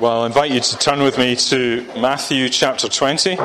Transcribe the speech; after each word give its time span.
Well, 0.00 0.22
I 0.22 0.26
invite 0.28 0.50
you 0.50 0.60
to 0.60 0.78
turn 0.78 1.02
with 1.02 1.18
me 1.18 1.36
to 1.36 1.86
Matthew 1.94 2.48
chapter 2.48 2.88
20. 2.88 3.36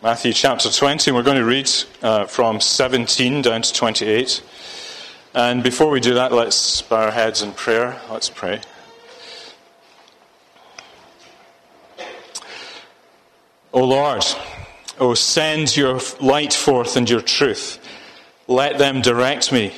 Matthew 0.00 0.32
chapter 0.32 0.70
20, 0.70 1.10
we're 1.10 1.24
going 1.24 1.36
to 1.36 1.44
read 1.44 1.68
uh, 2.00 2.26
from 2.26 2.60
17 2.60 3.42
down 3.42 3.62
to 3.62 3.72
28. 3.74 4.44
And 5.34 5.64
before 5.64 5.90
we 5.90 5.98
do 5.98 6.14
that, 6.14 6.30
let's 6.30 6.80
bow 6.82 7.06
our 7.06 7.10
heads 7.10 7.42
in 7.42 7.50
prayer. 7.50 8.00
Let's 8.08 8.30
pray. 8.30 8.60
O 13.72 13.82
Lord, 13.82 14.24
O 14.98 15.14
send 15.14 15.76
your 15.76 16.00
light 16.20 16.52
forth 16.52 16.96
and 16.96 17.08
your 17.08 17.20
truth. 17.20 17.78
Let 18.48 18.78
them 18.78 19.02
direct 19.02 19.52
me 19.52 19.72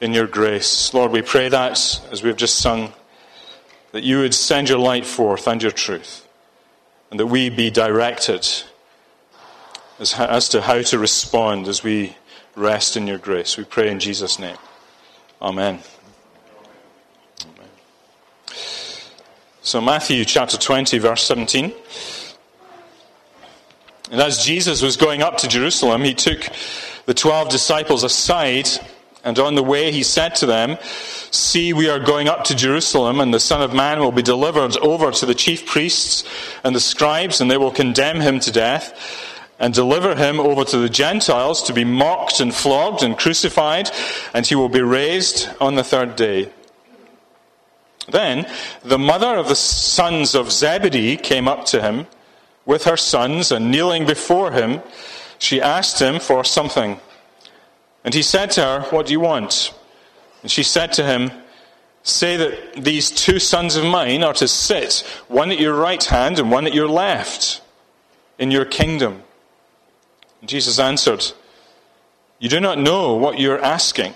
in 0.00 0.12
your 0.12 0.26
grace. 0.26 0.92
Lord, 0.92 1.12
we 1.12 1.22
pray 1.22 1.48
that, 1.48 2.00
as 2.10 2.22
we've 2.22 2.36
just 2.36 2.56
sung, 2.56 2.92
that 3.92 4.02
you 4.02 4.18
would 4.18 4.34
send 4.34 4.68
your 4.68 4.78
light 4.78 5.06
forth 5.06 5.46
and 5.46 5.62
your 5.62 5.72
truth, 5.72 6.26
and 7.10 7.20
that 7.20 7.26
we 7.26 7.50
be 7.50 7.70
directed 7.70 8.46
as, 9.98 10.14
as 10.14 10.48
to 10.50 10.60
how 10.62 10.82
to 10.82 10.98
respond 10.98 11.68
as 11.68 11.82
we 11.82 12.16
rest 12.54 12.96
in 12.96 13.06
your 13.06 13.18
grace. 13.18 13.56
We 13.56 13.64
pray 13.64 13.90
in 13.90 14.00
Jesus' 14.00 14.38
name. 14.38 14.56
Amen. 15.40 15.80
Amen. 17.42 17.68
So, 19.62 19.80
Matthew 19.80 20.24
chapter 20.24 20.56
20, 20.56 20.98
verse 20.98 21.22
17. 21.22 21.72
And 24.10 24.20
as 24.20 24.44
Jesus 24.44 24.80
was 24.80 24.96
going 24.96 25.22
up 25.22 25.38
to 25.38 25.48
Jerusalem, 25.48 26.02
he 26.02 26.14
took 26.14 26.48
the 27.04 27.14
twelve 27.14 27.50
disciples 27.50 28.04
aside, 28.04 28.68
and 29.22 29.38
on 29.38 29.54
the 29.54 29.62
way 29.62 29.92
he 29.92 30.02
said 30.02 30.34
to 30.36 30.46
them, 30.46 30.78
See, 31.30 31.74
we 31.74 31.90
are 31.90 31.98
going 31.98 32.26
up 32.26 32.44
to 32.44 32.54
Jerusalem, 32.54 33.20
and 33.20 33.34
the 33.34 33.40
Son 33.40 33.60
of 33.60 33.74
Man 33.74 34.00
will 34.00 34.12
be 34.12 34.22
delivered 34.22 34.76
over 34.78 35.10
to 35.10 35.26
the 35.26 35.34
chief 35.34 35.66
priests 35.66 36.24
and 36.64 36.74
the 36.74 36.80
scribes, 36.80 37.40
and 37.40 37.50
they 37.50 37.58
will 37.58 37.70
condemn 37.70 38.20
him 38.20 38.40
to 38.40 38.50
death, 38.50 38.94
and 39.58 39.74
deliver 39.74 40.14
him 40.14 40.40
over 40.40 40.64
to 40.64 40.78
the 40.78 40.88
Gentiles 40.88 41.62
to 41.64 41.74
be 41.74 41.84
mocked 41.84 42.40
and 42.40 42.54
flogged 42.54 43.02
and 43.02 43.18
crucified, 43.18 43.90
and 44.32 44.46
he 44.46 44.54
will 44.54 44.70
be 44.70 44.80
raised 44.80 45.48
on 45.60 45.74
the 45.74 45.84
third 45.84 46.16
day. 46.16 46.50
Then 48.08 48.50
the 48.82 48.98
mother 48.98 49.36
of 49.36 49.48
the 49.48 49.56
sons 49.56 50.34
of 50.34 50.50
Zebedee 50.50 51.18
came 51.18 51.46
up 51.46 51.66
to 51.66 51.82
him 51.82 52.06
with 52.68 52.84
her 52.84 52.98
sons, 52.98 53.50
and 53.50 53.70
kneeling 53.70 54.04
before 54.04 54.52
him, 54.52 54.82
she 55.38 55.60
asked 55.60 56.00
him 56.00 56.20
for 56.20 56.44
something. 56.44 57.00
And 58.04 58.12
he 58.12 58.20
said 58.22 58.50
to 58.52 58.62
her, 58.62 58.80
What 58.90 59.06
do 59.06 59.12
you 59.12 59.20
want? 59.20 59.74
And 60.42 60.50
she 60.50 60.62
said 60.62 60.92
to 60.92 61.02
him, 61.02 61.30
Say 62.02 62.36
that 62.36 62.84
these 62.84 63.10
two 63.10 63.38
sons 63.38 63.76
of 63.76 63.84
mine 63.84 64.22
are 64.22 64.34
to 64.34 64.46
sit, 64.46 65.02
one 65.28 65.50
at 65.50 65.58
your 65.58 65.74
right 65.74 66.02
hand 66.04 66.38
and 66.38 66.50
one 66.50 66.66
at 66.66 66.74
your 66.74 66.88
left, 66.88 67.62
in 68.38 68.50
your 68.50 68.66
kingdom. 68.66 69.22
And 70.40 70.50
Jesus 70.50 70.78
answered, 70.78 71.24
You 72.38 72.50
do 72.50 72.60
not 72.60 72.78
know 72.78 73.14
what 73.14 73.40
you're 73.40 73.64
asking. 73.64 74.14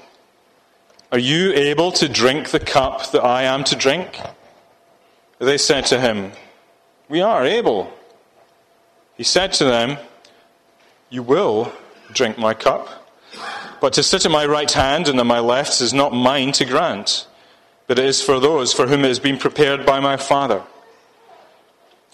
Are 1.11 1.19
you 1.19 1.53
able 1.55 1.91
to 1.93 2.07
drink 2.07 2.51
the 2.51 2.61
cup 2.61 3.13
that 3.13 3.25
I 3.25 3.45
am 3.45 3.65
to 3.65 3.77
drink? 3.77 4.21
They 5.39 5.57
said 5.57 5.87
to 5.87 5.99
him, 5.99 6.33
We 7.09 7.23
are 7.23 7.47
able. 7.47 7.95
He 9.17 9.25
said 9.25 9.53
to 9.55 9.65
them, 9.65 9.99
You 11.11 11.23
will 11.23 11.73
drink 12.13 12.39
my 12.39 12.55
cup, 12.55 12.89
but 13.81 13.93
to 13.95 14.03
sit 14.03 14.25
at 14.25 14.31
my 14.31 14.47
right 14.47 14.71
hand 14.71 15.09
and 15.09 15.19
at 15.19 15.27
my 15.27 15.41
left 15.41 15.81
is 15.81 15.93
not 15.93 16.13
mine 16.15 16.53
to 16.53 16.65
grant, 16.65 17.27
but 17.87 17.99
it 17.99 18.05
is 18.05 18.23
for 18.23 18.41
those 18.41 18.73
for 18.73 18.87
whom 18.87 19.05
it 19.05 19.09
has 19.09 19.19
been 19.19 19.39
prepared 19.39 19.85
by 19.85 20.01
my 20.01 20.17
Father. 20.17 20.63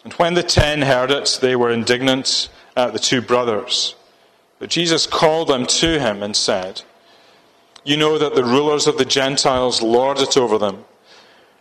And 0.04 0.12
when 0.14 0.34
the 0.34 0.42
ten 0.42 0.82
heard 0.82 1.10
it, 1.10 1.38
they 1.40 1.56
were 1.56 1.70
indignant 1.70 2.48
at 2.76 2.92
the 2.92 2.98
two 2.98 3.20
brothers. 3.20 3.94
But 4.58 4.70
Jesus 4.70 5.06
called 5.06 5.48
them 5.48 5.66
to 5.66 6.00
him 6.00 6.22
and 6.22 6.34
said, 6.34 6.82
You 7.84 7.96
know 7.96 8.18
that 8.18 8.34
the 8.34 8.44
rulers 8.44 8.86
of 8.86 8.98
the 8.98 9.04
Gentiles 9.04 9.82
lord 9.82 10.18
it 10.18 10.36
over 10.36 10.58
them, 10.58 10.84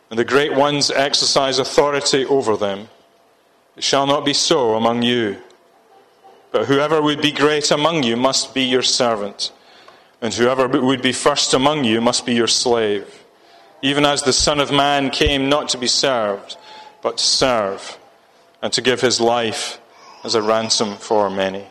and 0.10 0.18
the 0.18 0.26
great 0.26 0.56
ones 0.56 0.90
exercise 0.90 1.60
authority 1.60 2.26
over 2.26 2.58
them. 2.58 2.90
It 3.78 3.84
shall 3.84 4.08
not 4.08 4.26
be 4.26 4.34
so 4.34 4.76
among 4.76 5.04
you. 5.04 5.38
But 6.52 6.66
whoever 6.66 7.00
would 7.00 7.22
be 7.22 7.32
great 7.32 7.70
among 7.70 8.02
you 8.02 8.18
must 8.18 8.56
be 8.56 8.64
your 8.64 8.82
servant, 8.82 9.52
and 10.20 10.34
whoever 10.34 10.68
would 10.68 11.04
be 11.04 11.12
first 11.12 11.54
among 11.54 11.84
you 11.84 12.02
must 12.02 12.26
be 12.26 12.34
your 12.34 12.48
slave, 12.48 13.24
even 13.84 14.04
as 14.04 14.24
the 14.24 14.34
Son 14.34 14.60
of 14.60 14.72
Man 14.72 15.12
came 15.12 15.48
not 15.48 15.70
to 15.70 15.78
be 15.78 15.88
served, 15.88 16.58
but 17.04 17.18
to 17.18 17.24
serve, 17.24 18.00
and 18.64 18.74
to 18.74 18.82
give 18.82 19.02
his 19.02 19.22
life 19.22 19.80
as 20.24 20.34
a 20.34 20.42
ransom 20.42 20.96
for 20.96 21.30
many. 21.30 21.68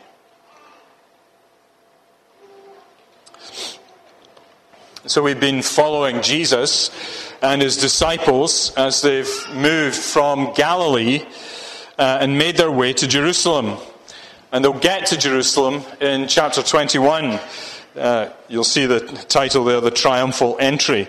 So 5.07 5.21
we've 5.21 5.39
been 5.39 5.61
following 5.61 6.21
Jesus 6.21 6.89
and 7.41 7.61
his 7.61 7.77
disciples 7.77 8.73
as 8.75 9.01
they've 9.01 9.45
moved 9.53 9.95
from 9.95 10.53
Galilee 10.53 11.25
uh, 11.97 12.19
and 12.21 12.37
made 12.37 12.57
their 12.57 12.71
way 12.71 12.93
to 12.93 13.07
Jerusalem. 13.07 13.77
And 14.51 14.63
they'll 14.63 14.79
get 14.79 15.07
to 15.07 15.17
Jerusalem 15.17 15.83
in 15.99 16.27
chapter 16.27 16.63
21. 16.63 17.39
Uh, 17.95 18.29
you'll 18.47 18.63
see 18.63 18.85
the 18.85 18.99
title 19.27 19.63
there, 19.63 19.81
The 19.81 19.91
Triumphal 19.91 20.57
Entry. 20.59 21.07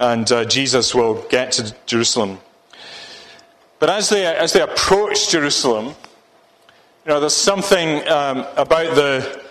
And 0.00 0.30
uh, 0.30 0.44
Jesus 0.44 0.94
will 0.94 1.22
get 1.28 1.52
to 1.52 1.74
Jerusalem. 1.86 2.38
But 3.78 3.90
as 3.90 4.08
they, 4.08 4.26
as 4.26 4.52
they 4.52 4.60
approach 4.60 5.30
Jerusalem, 5.30 5.86
you 5.86 5.94
know, 7.06 7.20
there's 7.20 7.34
something 7.34 8.06
um, 8.08 8.44
about 8.56 8.94
the, 8.94 9.44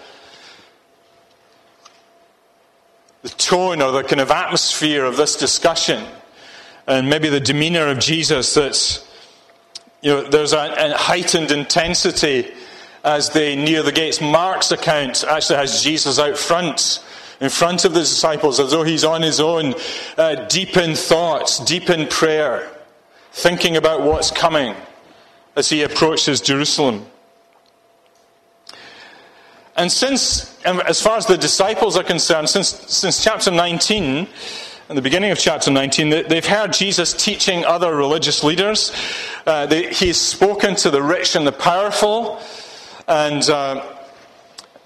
the 3.22 3.30
tone 3.30 3.82
or 3.82 3.92
the 3.92 4.04
kind 4.04 4.22
of 4.22 4.30
atmosphere 4.30 5.06
of 5.06 5.18
this 5.18 5.36
discussion 5.36 6.04
and 6.88 7.10
maybe 7.10 7.30
the 7.30 7.40
demeanor 7.40 7.88
of 7.88 8.00
Jesus 8.00 8.54
that's 8.54 9.07
you 10.02 10.12
know, 10.12 10.24
there's 10.24 10.54
a, 10.54 10.76
a, 10.78 10.98
heightened 10.98 11.52
intensity 11.52 12.52
as 13.04 13.30
they 13.32 13.56
near 13.56 13.84
the 13.84 13.92
gates. 13.92 14.22
Mark's 14.22 14.72
account 14.72 15.24
actually 15.28 15.56
has 15.56 15.84
Jesus 15.84 16.20
out 16.20 16.38
front, 16.38 17.04
in 17.42 17.50
front 17.50 17.86
of 17.86 17.94
the 17.94 18.02
disciples, 18.02 18.60
as 18.60 18.72
though 18.72 18.84
he's 18.84 19.04
on 19.04 19.22
his 19.22 19.40
own, 19.40 19.74
uh, 20.18 20.36
deep 20.48 20.78
in 20.78 20.96
thoughts, 20.96 21.60
deep 21.60 21.90
in 21.90 22.08
prayer, 22.08 22.70
thinking 23.32 23.78
about 23.78 24.02
what's 24.02 24.32
coming 24.32 24.76
as 25.56 25.70
he 25.70 25.82
approaches 25.82 26.42
Jerusalem. 26.42 27.06
And 29.76 29.92
since, 29.92 30.60
as 30.66 31.02
far 31.02 31.18
as 31.18 31.28
the 31.28 31.38
disciples 31.38 31.98
are 31.98 32.04
concerned, 32.04 32.50
since, 32.50 32.70
since 32.70 33.24
chapter 33.24 33.52
19, 33.52 34.28
in 34.90 34.96
the 34.96 35.02
beginning 35.02 35.32
of 35.32 35.38
chapter 35.38 35.70
19, 35.70 36.10
they've 36.30 36.46
heard 36.46 36.72
Jesus 36.72 37.14
teaching 37.14 37.66
other 37.66 37.94
religious 37.94 38.42
leaders. 38.42 38.94
Uh, 39.46 39.66
they, 39.66 39.92
he's 39.92 40.20
spoken 40.20 40.78
to 40.78 40.90
the 40.90 41.04
rich 41.04 41.36
and 41.36 41.46
the 41.46 41.52
powerful. 41.52 42.42
And, 43.06 43.48
uh, 43.50 43.86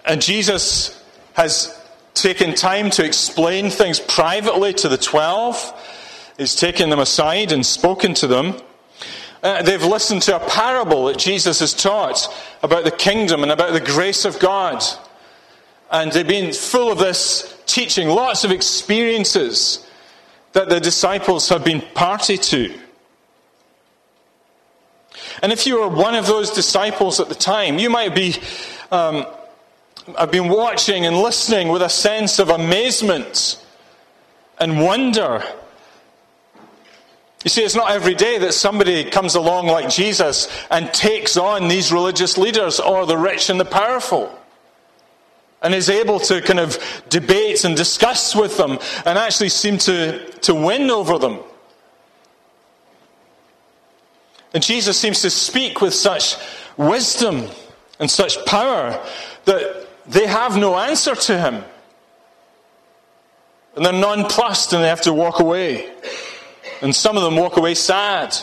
and 0.03 0.19
Jesus 0.19 1.03
has 1.33 1.79
taken 2.15 2.55
time 2.55 2.89
to 2.91 3.05
explain 3.05 3.69
things 3.69 3.99
privately 3.99 4.73
to 4.73 4.89
the 4.89 4.97
twelve. 4.97 5.55
He's 6.35 6.55
taken 6.55 6.89
them 6.89 6.99
aside 6.99 7.51
and 7.51 7.63
spoken 7.63 8.15
to 8.15 8.27
them. 8.27 8.55
Uh, 9.43 9.61
they've 9.61 9.83
listened 9.83 10.23
to 10.23 10.35
a 10.35 10.49
parable 10.49 11.05
that 11.05 11.19
Jesus 11.19 11.59
has 11.59 11.75
taught 11.75 12.27
about 12.63 12.85
the 12.85 12.91
kingdom 12.91 13.43
and 13.43 13.51
about 13.51 13.73
the 13.73 13.79
grace 13.79 14.25
of 14.25 14.39
God. 14.39 14.83
And 15.91 16.11
they've 16.11 16.27
been 16.27 16.53
full 16.53 16.91
of 16.91 16.97
this 16.97 17.55
teaching, 17.67 18.07
lots 18.07 18.43
of 18.43 18.49
experiences 18.49 19.85
that 20.53 20.69
the 20.69 20.79
disciples 20.79 21.49
have 21.49 21.63
been 21.63 21.81
party 21.93 22.37
to. 22.37 22.73
And 25.41 25.51
if 25.51 25.65
you 25.65 25.79
were 25.79 25.87
one 25.87 26.15
of 26.15 26.27
those 26.27 26.51
disciples 26.51 27.19
at 27.19 27.29
the 27.29 27.35
time, 27.35 27.79
you 27.79 27.89
might 27.89 28.13
be 28.13 28.35
um, 28.91 29.25
have 30.17 30.31
been 30.31 30.49
watching 30.49 31.05
and 31.05 31.17
listening 31.17 31.69
with 31.69 31.81
a 31.81 31.89
sense 31.89 32.39
of 32.39 32.49
amazement 32.49 33.63
and 34.59 34.81
wonder. 34.81 35.43
You 37.43 37.49
see, 37.49 37.63
it's 37.63 37.75
not 37.75 37.91
every 37.91 38.13
day 38.13 38.37
that 38.39 38.53
somebody 38.53 39.09
comes 39.09 39.35
along 39.35 39.67
like 39.67 39.89
Jesus 39.89 40.47
and 40.69 40.93
takes 40.93 41.37
on 41.37 41.67
these 41.67 41.91
religious 41.91 42.37
leaders 42.37 42.79
or 42.79 43.05
the 43.05 43.17
rich 43.17 43.49
and 43.49 43.59
the 43.59 43.65
powerful 43.65 44.37
and 45.61 45.73
is 45.73 45.89
able 45.89 46.19
to 46.19 46.41
kind 46.41 46.59
of 46.59 46.79
debate 47.09 47.63
and 47.65 47.75
discuss 47.75 48.35
with 48.35 48.57
them 48.57 48.79
and 49.05 49.17
actually 49.17 49.49
seem 49.49 49.77
to, 49.77 50.30
to 50.41 50.53
win 50.53 50.89
over 50.89 51.17
them. 51.17 51.39
And 54.53 54.61
Jesus 54.63 54.97
seems 54.97 55.21
to 55.21 55.29
speak 55.29 55.81
with 55.81 55.93
such 55.93 56.35
wisdom 56.77 57.47
and 57.99 58.09
such 58.09 58.43
power 58.45 59.01
that 59.45 59.87
they 60.07 60.27
have 60.27 60.57
no 60.57 60.77
answer 60.77 61.15
to 61.15 61.39
him. 61.39 61.63
And 63.75 63.85
they're 63.85 63.93
nonplussed 63.93 64.73
and 64.73 64.83
they 64.83 64.89
have 64.89 65.01
to 65.01 65.13
walk 65.13 65.39
away. 65.39 65.89
And 66.81 66.93
some 66.93 67.15
of 67.15 67.23
them 67.23 67.37
walk 67.37 67.55
away 67.57 67.75
sad, 67.75 68.35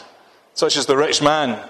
such 0.54 0.76
as 0.76 0.86
the 0.86 0.96
rich 0.96 1.20
man. 1.20 1.62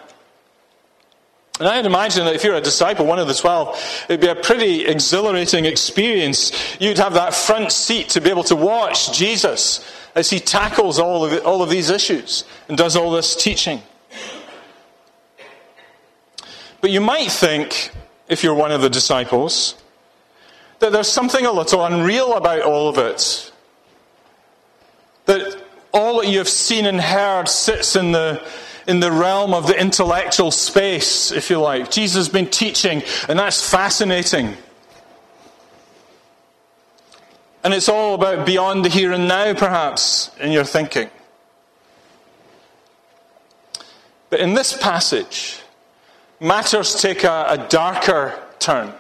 And 1.59 1.67
I'd 1.67 1.87
imagine 1.87 2.25
that 2.27 2.37
if 2.37 2.45
you're 2.45 2.55
a 2.55 2.61
disciple, 2.61 3.05
one 3.07 3.19
of 3.19 3.27
the 3.27 3.35
twelve, 3.35 3.77
it'd 4.09 4.21
be 4.21 4.29
a 4.29 4.37
pretty 4.37 4.87
exhilarating 4.87 5.65
experience. 5.65 6.53
You'd 6.79 6.99
have 6.99 7.15
that 7.15 7.35
front 7.35 7.73
seat 7.73 8.11
to 8.11 8.21
be 8.21 8.31
able 8.31 8.45
to 8.45 8.55
watch 8.55 9.13
Jesus 9.19 9.85
as 10.19 10.31
he 10.31 10.41
tackles 10.41 10.99
all 10.99 11.25
of, 11.25 11.47
all 11.47 11.63
of 11.63 11.71
these 11.71 11.91
issues 11.91 12.43
and 12.69 12.77
does 12.77 12.97
all 12.97 13.13
this 13.13 13.37
teaching. 13.37 13.81
But 16.81 16.91
you 16.91 17.01
might 17.01 17.31
think, 17.31 17.93
if 18.29 18.43
you're 18.43 18.55
one 18.55 18.73
of 18.73 18.81
the 18.81 18.91
disciples, 18.91 19.77
that 20.81 20.91
there's 20.91 21.09
something 21.09 21.47
a 21.47 21.53
little 21.53 21.85
unreal 21.85 22.35
about 22.35 22.63
all 22.63 22.89
of 22.89 22.99
it. 22.99 23.53
That 25.27 25.63
all 25.93 26.21
that 26.21 26.29
you 26.29 26.39
have 26.39 26.49
seen 26.49 26.87
and 26.87 27.01
heard 27.01 27.49
sits 27.49 27.95
in 27.95 28.11
the, 28.11 28.45
in 28.89 28.99
the 28.99 29.13
realm 29.13 29.55
of 29.55 29.69
the 29.69 29.81
intellectual 29.81 30.51
space, 30.51 31.31
if 31.31 31.49
you 31.49 31.61
like. 31.61 31.93
Jesus 31.93 32.17
has 32.17 32.29
been 32.29 32.51
teaching, 32.51 33.05
and 33.29 33.39
that's 33.39 33.71
fascinating. 33.71 34.57
And 37.69 37.75
it's 37.75 37.91
all 37.91 38.15
about 38.15 38.47
beyond 38.47 38.83
the 38.83 38.89
here 38.89 39.13
and 39.13 39.29
now, 39.29 39.53
perhaps, 39.53 40.31
in 40.41 40.53
your 40.53 40.65
thinking. 40.65 41.11
But 44.31 44.41
in 44.41 44.55
this 44.55 44.75
passage, 44.75 45.61
matters 46.41 46.95
take 46.95 47.25
a, 47.25 47.45
a 47.47 47.69
darker 47.69 48.43
turn. 48.59 48.95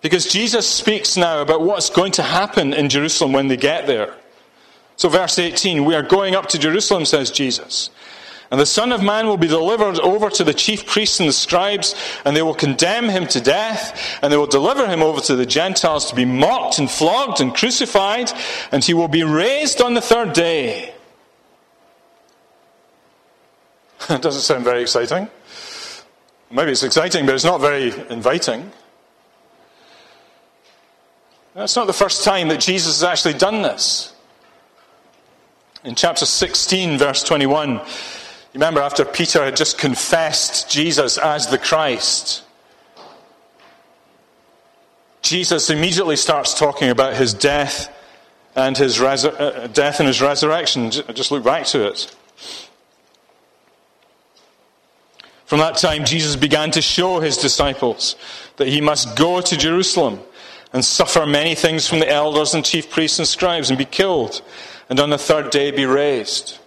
Because 0.00 0.26
Jesus 0.26 0.66
speaks 0.66 1.16
now 1.16 1.40
about 1.40 1.62
what's 1.62 1.88
going 1.88 2.10
to 2.14 2.22
happen 2.24 2.74
in 2.74 2.88
Jerusalem 2.88 3.32
when 3.32 3.46
they 3.46 3.56
get 3.56 3.86
there. 3.86 4.16
So, 4.96 5.08
verse 5.08 5.38
18, 5.38 5.84
we 5.84 5.94
are 5.94 6.02
going 6.02 6.34
up 6.34 6.48
to 6.48 6.58
Jerusalem, 6.58 7.04
says 7.04 7.30
Jesus. 7.30 7.90
And 8.52 8.60
the 8.60 8.66
Son 8.66 8.92
of 8.92 9.02
Man 9.02 9.28
will 9.28 9.38
be 9.38 9.48
delivered 9.48 9.98
over 10.00 10.28
to 10.28 10.44
the 10.44 10.52
chief 10.52 10.84
priests 10.84 11.18
and 11.18 11.26
the 11.26 11.32
scribes, 11.32 11.94
and 12.26 12.36
they 12.36 12.42
will 12.42 12.54
condemn 12.54 13.08
him 13.08 13.26
to 13.28 13.40
death, 13.40 14.18
and 14.20 14.30
they 14.30 14.36
will 14.36 14.46
deliver 14.46 14.86
him 14.86 15.02
over 15.02 15.22
to 15.22 15.36
the 15.36 15.46
Gentiles 15.46 16.10
to 16.10 16.14
be 16.14 16.26
mocked 16.26 16.78
and 16.78 16.90
flogged 16.90 17.40
and 17.40 17.54
crucified, 17.54 18.30
and 18.70 18.84
he 18.84 18.92
will 18.92 19.08
be 19.08 19.24
raised 19.24 19.80
on 19.80 19.94
the 19.94 20.02
third 20.02 20.34
day. 20.34 20.92
It 24.10 24.20
doesn't 24.20 24.42
sound 24.42 24.64
very 24.64 24.82
exciting. 24.82 25.28
Maybe 26.50 26.72
it's 26.72 26.82
exciting, 26.82 27.24
but 27.24 27.34
it's 27.34 27.44
not 27.44 27.62
very 27.62 27.94
inviting. 28.10 28.70
That's 31.54 31.74
not 31.74 31.86
the 31.86 31.94
first 31.94 32.22
time 32.22 32.48
that 32.48 32.60
Jesus 32.60 33.00
has 33.00 33.04
actually 33.04 33.34
done 33.34 33.62
this. 33.62 34.12
In 35.84 35.94
chapter 35.94 36.26
16, 36.26 36.98
verse 36.98 37.22
21, 37.22 37.80
remember 38.54 38.80
after 38.80 39.04
Peter 39.04 39.44
had 39.44 39.56
just 39.56 39.78
confessed 39.78 40.70
Jesus 40.70 41.18
as 41.18 41.46
the 41.46 41.58
Christ, 41.58 42.42
Jesus 45.22 45.70
immediately 45.70 46.16
starts 46.16 46.52
talking 46.58 46.90
about 46.90 47.14
his 47.14 47.32
death 47.32 47.94
and 48.54 48.76
his 48.76 49.00
uh, 49.00 49.68
death 49.72 50.00
and 50.00 50.06
his 50.06 50.20
resurrection. 50.20 50.90
Just 50.90 51.30
look 51.30 51.44
back 51.44 51.64
to 51.66 51.86
it. 51.86 52.14
From 55.46 55.58
that 55.58 55.76
time, 55.76 56.04
Jesus 56.04 56.34
began 56.34 56.70
to 56.70 56.82
show 56.82 57.20
his 57.20 57.36
disciples 57.36 58.16
that 58.56 58.68
he 58.68 58.80
must 58.80 59.16
go 59.16 59.40
to 59.40 59.56
Jerusalem 59.56 60.20
and 60.72 60.84
suffer 60.84 61.26
many 61.26 61.54
things 61.54 61.86
from 61.86 62.00
the 62.00 62.08
elders 62.08 62.54
and 62.54 62.64
chief 62.64 62.90
priests 62.90 63.18
and 63.18 63.28
scribes 63.28 63.68
and 63.68 63.78
be 63.78 63.84
killed, 63.84 64.40
and 64.88 64.98
on 64.98 65.10
the 65.10 65.18
third 65.18 65.50
day 65.50 65.70
be 65.70 65.84
raised. 65.84 66.58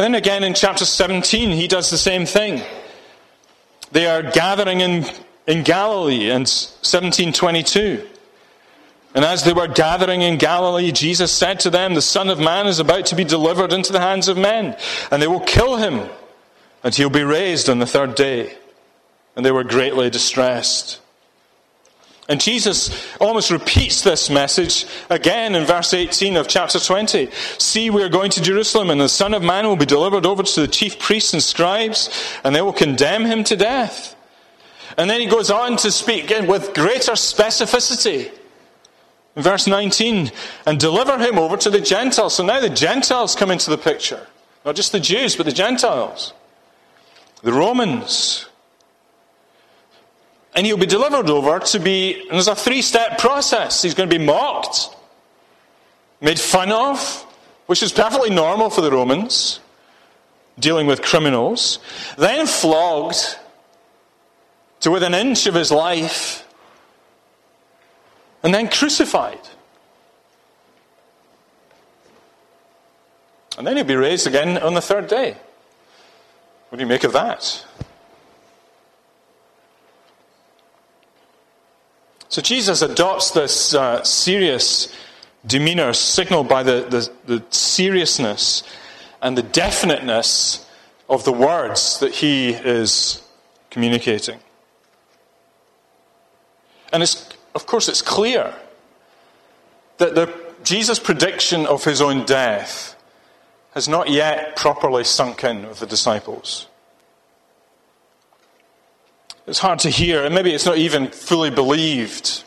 And 0.00 0.14
then 0.14 0.18
again 0.18 0.44
in 0.44 0.54
chapter 0.54 0.86
17, 0.86 1.50
he 1.50 1.68
does 1.68 1.90
the 1.90 1.98
same 1.98 2.24
thing. 2.24 2.62
They 3.92 4.06
are 4.06 4.22
gathering 4.22 4.80
in, 4.80 5.04
in 5.46 5.62
Galilee 5.62 6.30
in 6.30 6.46
1722. 6.46 8.08
And 9.14 9.26
as 9.26 9.44
they 9.44 9.52
were 9.52 9.68
gathering 9.68 10.22
in 10.22 10.38
Galilee, 10.38 10.90
Jesus 10.90 11.30
said 11.30 11.60
to 11.60 11.68
them, 11.68 11.92
The 11.92 12.00
Son 12.00 12.30
of 12.30 12.38
Man 12.38 12.66
is 12.66 12.78
about 12.78 13.04
to 13.06 13.14
be 13.14 13.24
delivered 13.24 13.74
into 13.74 13.92
the 13.92 14.00
hands 14.00 14.28
of 14.28 14.38
men, 14.38 14.74
and 15.10 15.20
they 15.20 15.26
will 15.26 15.40
kill 15.40 15.76
him 15.76 16.08
and 16.82 16.94
he'll 16.94 17.10
be 17.10 17.22
raised 17.22 17.68
on 17.68 17.78
the 17.78 17.84
third 17.84 18.14
day. 18.14 18.56
And 19.36 19.44
they 19.44 19.52
were 19.52 19.64
greatly 19.64 20.08
distressed. 20.08 20.99
And 22.30 22.40
Jesus 22.40 23.12
almost 23.20 23.50
repeats 23.50 24.02
this 24.02 24.30
message 24.30 24.86
again 25.10 25.56
in 25.56 25.66
verse 25.66 25.92
18 25.92 26.36
of 26.36 26.46
chapter 26.46 26.78
20. 26.78 27.28
See, 27.58 27.90
we 27.90 28.04
are 28.04 28.08
going 28.08 28.30
to 28.30 28.40
Jerusalem, 28.40 28.90
and 28.90 29.00
the 29.00 29.08
Son 29.08 29.34
of 29.34 29.42
Man 29.42 29.66
will 29.66 29.74
be 29.74 29.84
delivered 29.84 30.24
over 30.24 30.44
to 30.44 30.60
the 30.60 30.68
chief 30.68 31.00
priests 31.00 31.32
and 31.32 31.42
scribes, 31.42 32.08
and 32.44 32.54
they 32.54 32.62
will 32.62 32.72
condemn 32.72 33.24
him 33.24 33.42
to 33.44 33.56
death. 33.56 34.14
And 34.96 35.10
then 35.10 35.20
he 35.20 35.26
goes 35.26 35.50
on 35.50 35.76
to 35.78 35.90
speak 35.90 36.30
with 36.46 36.72
greater 36.72 37.12
specificity. 37.12 38.30
In 39.34 39.42
verse 39.42 39.66
19, 39.66 40.30
and 40.66 40.78
deliver 40.78 41.18
him 41.18 41.36
over 41.36 41.56
to 41.56 41.70
the 41.70 41.80
Gentiles. 41.80 42.36
So 42.36 42.44
now 42.44 42.60
the 42.60 42.70
Gentiles 42.70 43.34
come 43.34 43.50
into 43.50 43.70
the 43.70 43.78
picture. 43.78 44.24
Not 44.64 44.76
just 44.76 44.92
the 44.92 45.00
Jews, 45.00 45.34
but 45.34 45.46
the 45.46 45.52
Gentiles 45.52 46.32
the 47.42 47.52
Romans. 47.52 48.46
And 50.60 50.66
he'll 50.66 50.76
be 50.76 50.84
delivered 50.84 51.30
over 51.30 51.58
to 51.58 51.80
be, 51.80 52.20
and 52.20 52.32
there's 52.32 52.46
a 52.46 52.54
three 52.54 52.82
step 52.82 53.16
process. 53.16 53.80
He's 53.80 53.94
going 53.94 54.10
to 54.10 54.18
be 54.18 54.22
mocked, 54.22 54.94
made 56.20 56.38
fun 56.38 56.70
of, 56.70 57.22
which 57.64 57.82
is 57.82 57.92
perfectly 57.92 58.28
normal 58.28 58.68
for 58.68 58.82
the 58.82 58.90
Romans, 58.90 59.60
dealing 60.58 60.86
with 60.86 61.00
criminals, 61.00 61.78
then 62.18 62.46
flogged 62.46 63.38
to 64.80 64.90
within 64.90 65.14
an 65.14 65.28
inch 65.28 65.46
of 65.46 65.54
his 65.54 65.72
life, 65.72 66.46
and 68.42 68.52
then 68.52 68.68
crucified. 68.68 69.40
And 73.56 73.66
then 73.66 73.78
he'll 73.78 73.86
be 73.86 73.96
raised 73.96 74.26
again 74.26 74.58
on 74.58 74.74
the 74.74 74.82
third 74.82 75.06
day. 75.06 75.38
What 76.68 76.76
do 76.76 76.84
you 76.84 76.86
make 76.86 77.04
of 77.04 77.14
that? 77.14 77.64
So 82.30 82.40
Jesus 82.40 82.80
adopts 82.80 83.32
this 83.32 83.74
uh, 83.74 84.04
serious 84.04 84.94
demeanor 85.44 85.92
signaled 85.92 86.48
by 86.48 86.62
the, 86.62 86.86
the, 86.88 87.36
the 87.38 87.44
seriousness 87.50 88.62
and 89.20 89.36
the 89.36 89.42
definiteness 89.42 90.64
of 91.08 91.24
the 91.24 91.32
words 91.32 91.98
that 91.98 92.14
he 92.14 92.50
is 92.50 93.20
communicating. 93.68 94.38
And 96.92 97.02
it's, 97.02 97.28
of 97.56 97.66
course, 97.66 97.88
it's 97.88 98.02
clear 98.02 98.54
that 99.98 100.14
the, 100.14 100.32
Jesus' 100.62 101.00
prediction 101.00 101.66
of 101.66 101.82
his 101.82 102.00
own 102.00 102.24
death 102.26 102.94
has 103.74 103.88
not 103.88 104.08
yet 104.08 104.54
properly 104.54 105.02
sunk 105.02 105.42
in 105.42 105.66
with 105.66 105.80
the 105.80 105.86
disciples. 105.86 106.68
It's 109.50 109.58
hard 109.58 109.80
to 109.80 109.90
hear, 109.90 110.24
and 110.24 110.32
maybe 110.32 110.52
it's 110.54 110.64
not 110.64 110.78
even 110.78 111.08
fully 111.08 111.50
believed. 111.50 112.44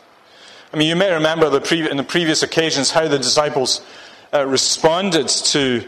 I 0.72 0.78
mean, 0.78 0.88
you 0.88 0.96
may 0.96 1.12
remember 1.12 1.50
the 1.50 1.60
pre- 1.60 1.90
in 1.90 1.98
the 1.98 2.02
previous 2.02 2.42
occasions 2.42 2.90
how 2.90 3.06
the 3.08 3.18
disciples 3.18 3.82
uh, 4.32 4.46
responded 4.46 5.28
to 5.28 5.86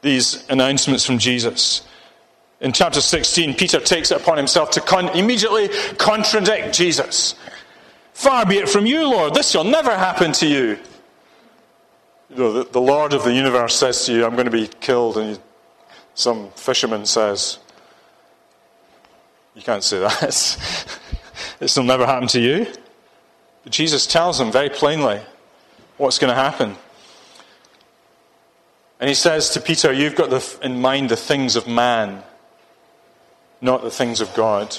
these 0.00 0.48
announcements 0.48 1.04
from 1.04 1.18
Jesus. 1.18 1.86
In 2.62 2.72
chapter 2.72 3.02
16, 3.02 3.56
Peter 3.56 3.78
takes 3.78 4.10
it 4.10 4.22
upon 4.22 4.38
himself 4.38 4.70
to 4.70 4.80
con- 4.80 5.10
immediately 5.10 5.68
contradict 5.98 6.74
Jesus. 6.74 7.34
Far 8.14 8.46
be 8.46 8.56
it 8.56 8.70
from 8.70 8.86
you, 8.86 9.02
Lord, 9.02 9.34
this 9.34 9.50
shall 9.50 9.64
never 9.64 9.94
happen 9.94 10.32
to 10.32 10.46
you 10.46 10.78
you 12.30 12.36
know, 12.36 12.52
the, 12.54 12.70
the, 12.70 12.80
Lord 12.80 13.12
of 13.12 13.22
the 13.22 13.34
universe 13.34 13.74
says 13.74 14.06
to 14.06 14.14
you, 14.14 14.24
I'm 14.24 14.32
going 14.32 14.46
to 14.46 14.50
be 14.50 14.66
killed, 14.66 15.18
and 15.18 15.36
you, 15.36 15.42
some 16.14 16.50
fisherman 16.52 17.04
says, 17.04 17.58
You 19.58 19.64
can't 19.64 19.82
say 19.82 19.98
that. 19.98 20.20
this 21.58 21.76
will 21.76 21.82
never 21.82 22.06
happen 22.06 22.28
to 22.28 22.40
you. 22.40 22.68
But 23.64 23.72
Jesus 23.72 24.06
tells 24.06 24.38
him 24.38 24.52
very 24.52 24.70
plainly 24.70 25.20
what's 25.96 26.20
going 26.20 26.30
to 26.30 26.40
happen. 26.40 26.76
And 29.00 29.08
he 29.08 29.14
says 29.14 29.50
to 29.50 29.60
Peter, 29.60 29.92
You've 29.92 30.14
got 30.14 30.30
the, 30.30 30.58
in 30.62 30.80
mind 30.80 31.08
the 31.08 31.16
things 31.16 31.56
of 31.56 31.66
man, 31.66 32.22
not 33.60 33.82
the 33.82 33.90
things 33.90 34.20
of 34.20 34.32
God. 34.34 34.78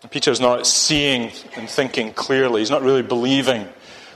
And 0.00 0.10
Peter's 0.10 0.40
not 0.40 0.66
seeing 0.66 1.32
and 1.54 1.68
thinking 1.68 2.14
clearly. 2.14 2.62
He's 2.62 2.70
not 2.70 2.80
really 2.80 3.02
believing 3.02 3.68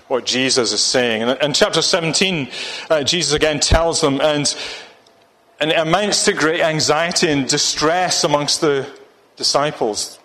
what 0.09 0.25
Jesus 0.25 0.73
is 0.73 0.83
saying. 0.83 1.23
And 1.23 1.43
in 1.43 1.53
chapter 1.53 1.83
17, 1.83 2.51
uh, 2.89 3.03
Jesus 3.03 3.35
again 3.35 3.61
tells 3.61 4.01
them, 4.01 4.23
and 4.23 4.55
and 5.63 5.71
it 5.71 5.79
amounts 5.79 6.25
to 6.25 6.33
great 6.33 6.61
anxiety 6.61 7.29
and 7.31 7.49
distress 7.49 8.25
amongst 8.25 8.61
the 8.61 8.85
disciples, 9.37 10.19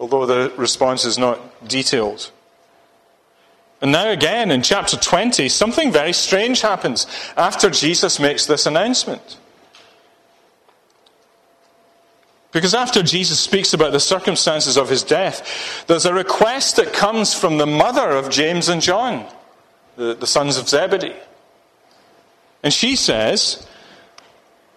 although 0.00 0.26
the 0.26 0.52
response 0.56 1.04
is 1.04 1.16
not 1.16 1.68
detailed. 1.68 2.32
And 3.80 3.92
now, 3.92 4.10
again, 4.10 4.50
in 4.50 4.62
chapter 4.62 4.96
20, 4.96 5.48
something 5.48 5.92
very 5.92 6.12
strange 6.12 6.60
happens 6.60 7.06
after 7.36 7.70
Jesus 7.70 8.18
makes 8.18 8.46
this 8.46 8.66
announcement. 8.66 9.38
Because 12.50 12.74
after 12.74 13.00
Jesus 13.00 13.38
speaks 13.38 13.72
about 13.72 13.92
the 13.92 14.00
circumstances 14.00 14.76
of 14.76 14.88
his 14.88 15.04
death, 15.04 15.84
there's 15.86 16.04
a 16.04 16.12
request 16.12 16.74
that 16.76 16.92
comes 16.92 17.32
from 17.32 17.58
the 17.58 17.66
mother 17.66 18.10
of 18.10 18.28
James 18.28 18.68
and 18.68 18.82
John, 18.82 19.24
the, 19.94 20.14
the 20.14 20.26
sons 20.26 20.56
of 20.56 20.68
Zebedee. 20.68 21.14
And 22.64 22.74
she 22.74 22.96
says, 22.96 23.68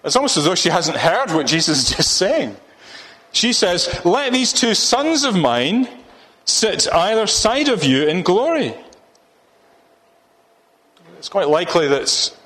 it's 0.04 0.16
almost 0.16 0.38
as 0.38 0.46
though 0.46 0.56
she 0.56 0.70
hasn't 0.70 0.98
heard 0.98 1.32
what 1.32 1.48
Jesus 1.48 1.84
is 1.84 1.96
just 1.96 2.18
saying. 2.18 2.56
She 3.32 3.54
says, 3.54 4.02
Let 4.06 4.34
these 4.34 4.54
two 4.54 4.74
sons 4.74 5.24
of 5.24 5.36
mine 5.36 5.88
sit 6.46 6.92
either 6.94 7.26
side 7.26 7.70
of 7.70 7.84
you 7.84 8.08
in 8.08 8.22
glory. 8.22 8.76
It's 11.18 11.30
quite 11.30 11.48
likely 11.48 11.88
that, 11.88 12.38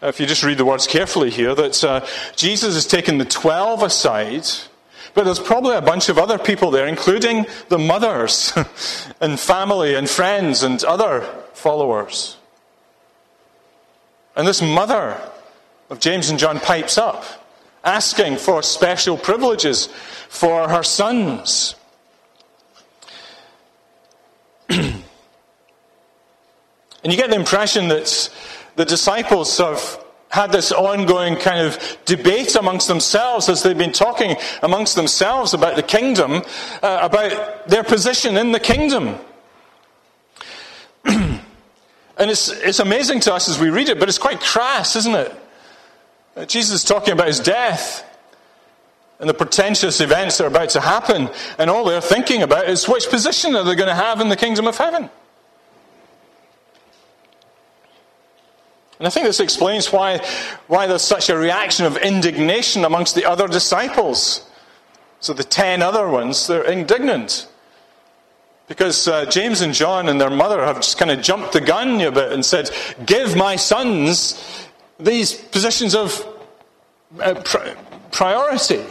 if 0.00 0.18
you 0.18 0.26
just 0.26 0.42
read 0.42 0.56
the 0.56 0.64
words 0.64 0.86
carefully 0.86 1.30
here, 1.30 1.54
that 1.54 1.84
uh, 1.84 2.06
Jesus 2.36 2.74
has 2.74 2.86
taken 2.86 3.18
the 3.18 3.24
twelve 3.26 3.82
aside, 3.82 4.46
but 5.12 5.24
there's 5.24 5.38
probably 5.38 5.76
a 5.76 5.82
bunch 5.82 6.08
of 6.08 6.18
other 6.18 6.38
people 6.38 6.70
there, 6.70 6.86
including 6.86 7.44
the 7.68 7.78
mothers 7.78 8.52
and 9.20 9.38
family 9.38 9.94
and 9.94 10.08
friends 10.08 10.62
and 10.62 10.82
other 10.84 11.20
followers. 11.52 12.38
And 14.36 14.48
this 14.48 14.62
mother 14.62 15.20
of 15.94 16.00
James 16.00 16.28
and 16.28 16.40
John 16.40 16.58
pipes 16.58 16.98
up, 16.98 17.24
asking 17.84 18.38
for 18.38 18.64
special 18.64 19.16
privileges 19.16 19.86
for 20.28 20.68
her 20.68 20.82
sons. 20.82 21.76
and 24.68 25.04
you 27.04 27.16
get 27.16 27.30
the 27.30 27.36
impression 27.36 27.86
that 27.88 28.28
the 28.74 28.84
disciples 28.84 29.56
have 29.58 30.04
had 30.30 30.50
this 30.50 30.72
ongoing 30.72 31.36
kind 31.36 31.64
of 31.64 31.98
debate 32.06 32.56
amongst 32.56 32.88
themselves 32.88 33.48
as 33.48 33.62
they've 33.62 33.78
been 33.78 33.92
talking 33.92 34.36
amongst 34.64 34.96
themselves 34.96 35.54
about 35.54 35.76
the 35.76 35.82
kingdom, 35.82 36.42
uh, 36.82 36.98
about 37.02 37.68
their 37.68 37.84
position 37.84 38.36
in 38.36 38.50
the 38.50 38.58
kingdom. 38.58 39.16
and 41.04 41.40
it's, 42.18 42.48
it's 42.48 42.80
amazing 42.80 43.20
to 43.20 43.32
us 43.32 43.48
as 43.48 43.60
we 43.60 43.70
read 43.70 43.88
it, 43.88 44.00
but 44.00 44.08
it's 44.08 44.18
quite 44.18 44.40
crass, 44.40 44.96
isn't 44.96 45.14
it? 45.14 45.32
Jesus 46.46 46.82
is 46.82 46.84
talking 46.84 47.12
about 47.12 47.28
his 47.28 47.40
death 47.40 48.04
and 49.20 49.28
the 49.28 49.34
portentous 49.34 50.00
events 50.00 50.38
that 50.38 50.44
are 50.44 50.48
about 50.48 50.70
to 50.70 50.80
happen, 50.80 51.30
and 51.58 51.70
all 51.70 51.84
they're 51.84 52.00
thinking 52.00 52.42
about 52.42 52.68
is 52.68 52.88
which 52.88 53.08
position 53.08 53.54
are 53.54 53.62
they 53.62 53.76
going 53.76 53.88
to 53.88 53.94
have 53.94 54.20
in 54.20 54.28
the 54.28 54.36
kingdom 54.36 54.66
of 54.66 54.76
heaven? 54.76 55.08
And 58.98 59.06
I 59.06 59.10
think 59.10 59.26
this 59.26 59.40
explains 59.40 59.92
why, 59.92 60.18
why 60.66 60.86
there's 60.86 61.02
such 61.02 61.28
a 61.28 61.36
reaction 61.36 61.84
of 61.86 61.96
indignation 61.96 62.84
amongst 62.84 63.14
the 63.14 63.24
other 63.24 63.48
disciples. 63.48 64.48
So 65.20 65.32
the 65.32 65.44
ten 65.44 65.82
other 65.82 66.08
ones, 66.08 66.46
they're 66.46 66.64
indignant. 66.64 67.48
Because 68.66 69.06
uh, 69.06 69.26
James 69.26 69.60
and 69.60 69.74
John 69.74 70.08
and 70.08 70.20
their 70.20 70.30
mother 70.30 70.64
have 70.64 70.76
just 70.76 70.96
kind 70.96 71.10
of 71.10 71.20
jumped 71.20 71.52
the 71.52 71.60
gun 71.60 72.00
a 72.00 72.10
bit 72.10 72.32
and 72.32 72.44
said, 72.44 72.70
Give 73.04 73.36
my 73.36 73.56
sons 73.56 74.53
these 74.98 75.34
positions 75.34 75.94
of 75.94 76.26
uh, 77.20 77.34
priority. 78.10 78.84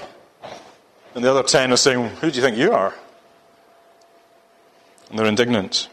And 1.15 1.23
the 1.23 1.29
other 1.29 1.43
ten 1.43 1.71
are 1.71 1.77
saying, 1.77 2.07
Who 2.17 2.31
do 2.31 2.35
you 2.35 2.41
think 2.41 2.57
you 2.57 2.71
are? 2.71 2.93
And 5.09 5.19
they're 5.19 5.27
indignant. 5.27 5.89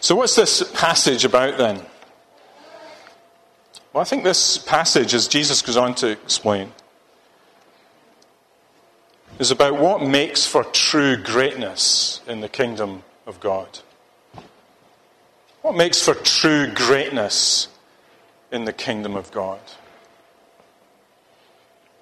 So, 0.00 0.16
what's 0.16 0.34
this 0.34 0.68
passage 0.74 1.24
about 1.24 1.58
then? 1.58 1.76
Well, 3.92 4.00
I 4.00 4.04
think 4.04 4.24
this 4.24 4.58
passage, 4.58 5.14
as 5.14 5.28
Jesus 5.28 5.62
goes 5.62 5.76
on 5.76 5.94
to 5.96 6.08
explain, 6.08 6.72
is 9.38 9.50
about 9.50 9.78
what 9.78 10.02
makes 10.02 10.46
for 10.46 10.64
true 10.64 11.16
greatness 11.16 12.20
in 12.26 12.40
the 12.40 12.48
kingdom 12.48 13.04
of 13.26 13.40
God. 13.40 13.80
What 15.62 15.76
makes 15.76 16.02
for 16.02 16.14
true 16.14 16.66
greatness 16.72 17.68
in 18.50 18.64
the 18.64 18.72
kingdom 18.72 19.14
of 19.14 19.30
God? 19.30 19.60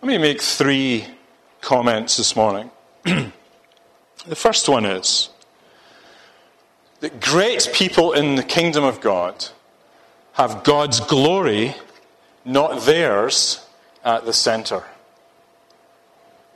Let 0.03 0.09
me 0.09 0.19
make 0.19 0.41
three 0.41 1.07
comments 1.61 2.17
this 2.17 2.35
morning. 2.35 2.71
the 3.05 3.33
first 4.35 4.69
one 4.69 4.87
is 4.87 5.29
that 7.01 7.21
great 7.21 7.69
people 7.75 8.13
in 8.13 8.37
the 8.37 8.43
kingdom 8.43 8.83
of 8.83 9.01
God 9.01 9.49
have 10.33 10.65
God's 10.65 11.01
glory, 11.01 11.75
not 12.45 12.83
theirs, 12.83 13.67
at 14.03 14.25
the 14.25 14.33
center. 14.33 14.85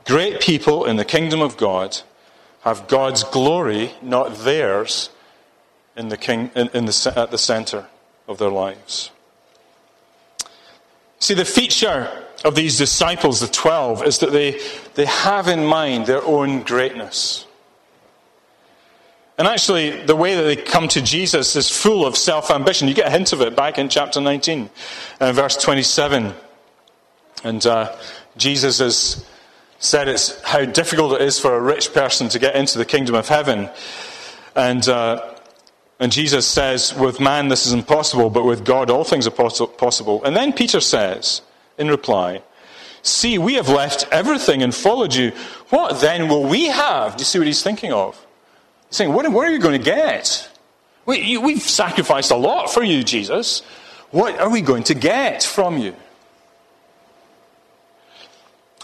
Great 0.05 0.39
people 0.39 0.85
in 0.85 0.95
the 0.95 1.05
kingdom 1.05 1.41
of 1.41 1.57
God 1.57 2.01
have 2.65 2.87
God's 2.87 3.23
glory, 3.23 3.91
not 4.01 4.39
theirs, 4.39 5.11
in 5.95 6.09
the 6.09 6.17
king, 6.17 6.49
in, 6.55 6.67
in 6.73 6.85
the, 6.85 7.13
at 7.15 7.31
the 7.31 7.37
center 7.37 7.85
of 8.27 8.39
their 8.39 8.49
lives. 8.49 9.11
See, 11.19 11.35
the 11.35 11.45
feature 11.45 12.09
of 12.43 12.55
these 12.55 12.77
disciples, 12.77 13.39
the 13.39 13.47
12, 13.47 14.05
is 14.05 14.17
that 14.19 14.31
they, 14.31 14.59
they 14.95 15.05
have 15.05 15.47
in 15.47 15.63
mind 15.65 16.07
their 16.07 16.23
own 16.25 16.63
greatness. 16.63 17.45
And 19.37 19.47
actually, 19.47 20.03
the 20.03 20.15
way 20.15 20.35
that 20.35 20.43
they 20.43 20.55
come 20.55 20.87
to 20.89 21.01
Jesus 21.01 21.55
is 21.55 21.69
full 21.69 22.05
of 22.05 22.17
self 22.17 22.49
ambition. 22.49 22.87
You 22.87 22.93
get 22.93 23.07
a 23.07 23.11
hint 23.11 23.31
of 23.31 23.41
it 23.41 23.55
back 23.55 23.77
in 23.77 23.89
chapter 23.89 24.21
19, 24.21 24.69
uh, 25.19 25.33
verse 25.33 25.55
27. 25.57 26.33
And 27.43 27.65
uh, 27.65 27.95
Jesus 28.37 28.79
has 28.79 29.25
said 29.79 30.07
it's 30.07 30.41
how 30.41 30.65
difficult 30.65 31.13
it 31.13 31.21
is 31.21 31.39
for 31.39 31.55
a 31.55 31.61
rich 31.61 31.93
person 31.93 32.29
to 32.29 32.39
get 32.39 32.55
into 32.55 32.77
the 32.77 32.85
kingdom 32.85 33.15
of 33.15 33.27
heaven. 33.27 33.69
And, 34.55 34.87
uh, 34.87 35.35
and 35.99 36.11
Jesus 36.11 36.47
says, 36.47 36.93
with 36.93 37.19
man 37.19 37.49
this 37.49 37.65
is 37.65 37.73
impossible, 37.73 38.29
but 38.29 38.45
with 38.45 38.65
God 38.65 38.89
all 38.89 39.03
things 39.03 39.27
are 39.27 39.31
possible. 39.31 40.23
And 40.23 40.35
then 40.35 40.53
Peter 40.53 40.79
says, 40.79 41.41
in 41.77 41.89
reply, 41.89 42.41
See, 43.05 43.37
we 43.37 43.53
have 43.53 43.69
left 43.69 44.07
everything 44.11 44.63
and 44.63 44.73
followed 44.73 45.13
you. 45.13 45.31
What 45.69 46.01
then 46.01 46.27
will 46.27 46.43
we 46.43 46.65
have? 46.65 47.15
Do 47.15 47.21
you 47.21 47.25
see 47.25 47.37
what 47.37 47.45
he's 47.45 47.61
thinking 47.61 47.93
of? 47.93 48.15
He's 48.87 48.97
saying, 48.97 49.13
What, 49.13 49.31
what 49.31 49.47
are 49.47 49.51
you 49.51 49.59
going 49.59 49.79
to 49.79 49.85
get? 49.85 50.49
We, 51.05 51.37
we've 51.37 51.61
sacrificed 51.61 52.31
a 52.31 52.35
lot 52.35 52.73
for 52.73 52.81
you, 52.81 53.03
Jesus. 53.03 53.61
What 54.09 54.39
are 54.39 54.49
we 54.49 54.61
going 54.61 54.83
to 54.85 54.95
get 54.95 55.43
from 55.43 55.77
you? 55.77 55.95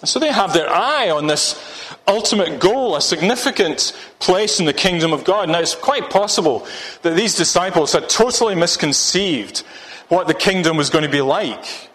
So 0.03 0.20
they 0.20 0.31
have 0.31 0.53
their 0.53 0.70
eye 0.70 1.12
on 1.12 1.27
this 1.27 1.96
ultimate 2.08 2.60
goal, 2.60 2.96
a 2.96 3.01
significant 3.01 3.93
place 4.20 4.60
in 4.60 4.65
the 4.65 4.74
kingdom 4.74 5.13
of 5.13 5.24
God. 5.24 5.50
Now, 5.50 5.60
it's 5.60 5.75
quite 5.75 6.10
possible 6.10 6.65
that 7.03 7.15
these 7.15 7.36
disciples 7.36 7.93
had 7.93 8.10
totally 8.10 8.55
misconceived 8.55 9.60
what 10.10 10.27
the 10.27 10.34
kingdom 10.34 10.75
was 10.75 10.89
going 10.89 11.03
to 11.05 11.10
be 11.10 11.22
like. 11.22 11.89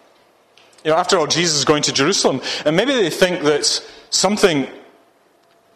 You 0.83 0.91
know, 0.91 0.97
after 0.97 1.17
all, 1.17 1.27
Jesus 1.27 1.57
is 1.57 1.65
going 1.65 1.83
to 1.83 1.91
Jerusalem, 1.91 2.41
and 2.65 2.75
maybe 2.75 2.93
they 2.93 3.09
think 3.09 3.43
that 3.43 3.65
something 4.09 4.67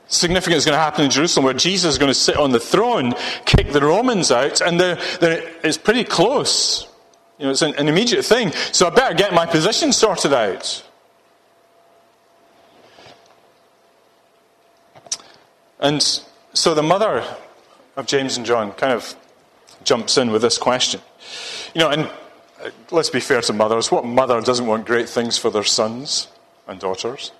significant 0.08 0.58
is 0.58 0.66
going 0.66 0.76
to 0.76 0.82
happen 0.82 1.04
in 1.06 1.12
Jerusalem 1.12 1.46
where 1.46 1.54
Jesus 1.54 1.94
is 1.94 1.98
going 1.98 2.10
to 2.10 2.18
sit 2.18 2.38
on 2.38 2.52
the 2.52 2.60
throne, 2.60 3.14
kick 3.46 3.72
the 3.72 3.82
Romans 3.82 4.32
out, 4.32 4.62
and 4.62 4.80
they're, 4.80 5.00
they're, 5.20 5.50
it's 5.64 5.78
pretty 5.78 6.04
close. 6.04 6.88
You 7.40 7.46
know, 7.46 7.52
it's 7.52 7.62
an, 7.62 7.76
an 7.76 7.90
immediate 7.90 8.24
thing. 8.24 8.52
So 8.72 8.88
I 8.88 8.90
better 8.90 9.16
get 9.16 9.34
my 9.34 9.46
position 9.46 9.92
sorted 9.92 10.34
out. 10.34 10.84
And 15.82 16.02
so 16.54 16.74
the 16.76 16.84
mother 16.84 17.24
of 17.96 18.06
James 18.06 18.38
and 18.38 18.46
John 18.46 18.72
kind 18.74 18.94
of 18.94 19.16
jumps 19.84 20.18
in 20.18 20.32
with 20.32 20.42
this 20.42 20.58
question. 20.58 21.02
You 21.74 21.80
know, 21.82 21.90
and 21.90 22.04
uh, 22.64 22.70
let's 22.92 23.10
be 23.10 23.20
fair 23.20 23.42
to 23.42 23.54
mothers. 23.54 23.92
What 23.92 24.06
mother 24.06 24.40
doesn't 24.42 24.68
want 24.68 24.86
great 24.86 25.10
things 25.10 25.38
for 25.38 25.50
their 25.50 25.64
sons 25.64 26.28
and 26.68 26.80
daughters? 26.80 27.32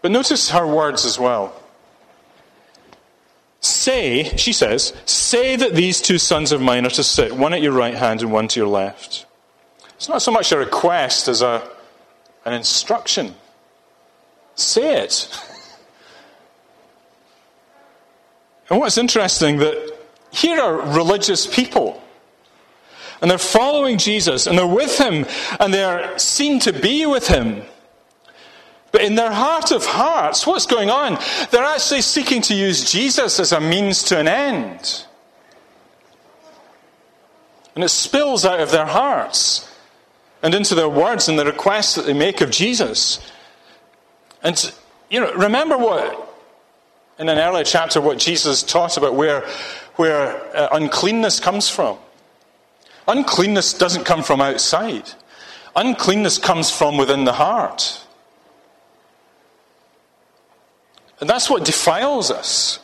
But 0.00 0.10
notice 0.10 0.50
her 0.50 0.66
words 0.66 1.04
as 1.04 1.18
well. 1.18 1.54
Say, 3.60 4.36
she 4.36 4.52
says, 4.52 4.92
say 5.06 5.54
that 5.54 5.76
these 5.76 6.00
two 6.00 6.18
sons 6.18 6.50
of 6.50 6.60
mine 6.60 6.84
are 6.84 6.90
to 6.90 7.04
sit, 7.04 7.36
one 7.36 7.54
at 7.54 7.62
your 7.62 7.70
right 7.70 7.94
hand 7.94 8.20
and 8.20 8.32
one 8.32 8.48
to 8.48 8.58
your 8.58 8.68
left. 8.68 9.24
It's 9.94 10.08
not 10.08 10.20
so 10.20 10.32
much 10.32 10.50
a 10.50 10.58
request 10.58 11.28
as 11.28 11.42
a, 11.42 11.62
an 12.44 12.54
instruction. 12.54 13.36
Say 14.54 15.02
it. 15.04 15.28
And 18.70 18.78
what's 18.78 18.98
interesting 18.98 19.58
that 19.58 19.98
here 20.30 20.60
are 20.60 20.96
religious 20.96 21.46
people. 21.46 22.02
And 23.20 23.30
they're 23.30 23.38
following 23.38 23.98
Jesus 23.98 24.46
and 24.46 24.58
they're 24.58 24.66
with 24.66 24.98
him 24.98 25.26
and 25.60 25.72
they're 25.72 26.18
seen 26.18 26.58
to 26.60 26.72
be 26.72 27.06
with 27.06 27.28
him. 27.28 27.62
But 28.90 29.02
in 29.02 29.14
their 29.14 29.32
heart 29.32 29.72
of 29.72 29.86
hearts, 29.86 30.46
what's 30.46 30.66
going 30.66 30.90
on? 30.90 31.18
They're 31.50 31.64
actually 31.64 32.02
seeking 32.02 32.42
to 32.42 32.54
use 32.54 32.90
Jesus 32.90 33.40
as 33.40 33.52
a 33.52 33.60
means 33.60 34.02
to 34.04 34.18
an 34.18 34.28
end. 34.28 35.06
And 37.74 37.82
it 37.82 37.88
spills 37.88 38.44
out 38.44 38.60
of 38.60 38.70
their 38.70 38.86
hearts 38.86 39.70
and 40.42 40.54
into 40.54 40.74
their 40.74 40.88
words 40.88 41.28
and 41.28 41.38
the 41.38 41.46
requests 41.46 41.94
that 41.94 42.04
they 42.04 42.12
make 42.12 42.40
of 42.42 42.50
Jesus. 42.50 43.18
And, 44.42 44.72
you 45.10 45.20
know, 45.20 45.32
remember 45.34 45.78
what, 45.78 46.28
in 47.18 47.28
an 47.28 47.38
earlier 47.38 47.64
chapter, 47.64 48.00
what 48.00 48.18
Jesus 48.18 48.62
taught 48.62 48.96
about 48.96 49.14
where, 49.14 49.46
where 49.96 50.56
uh, 50.56 50.68
uncleanness 50.72 51.38
comes 51.40 51.68
from. 51.68 51.98
Uncleanness 53.06 53.74
doesn't 53.74 54.04
come 54.04 54.22
from 54.22 54.40
outside, 54.40 55.10
uncleanness 55.74 56.38
comes 56.38 56.70
from 56.70 56.96
within 56.96 57.24
the 57.24 57.32
heart. 57.32 57.98
And 61.20 61.30
that's 61.30 61.48
what 61.48 61.64
defiles 61.64 62.32
us. 62.32 62.80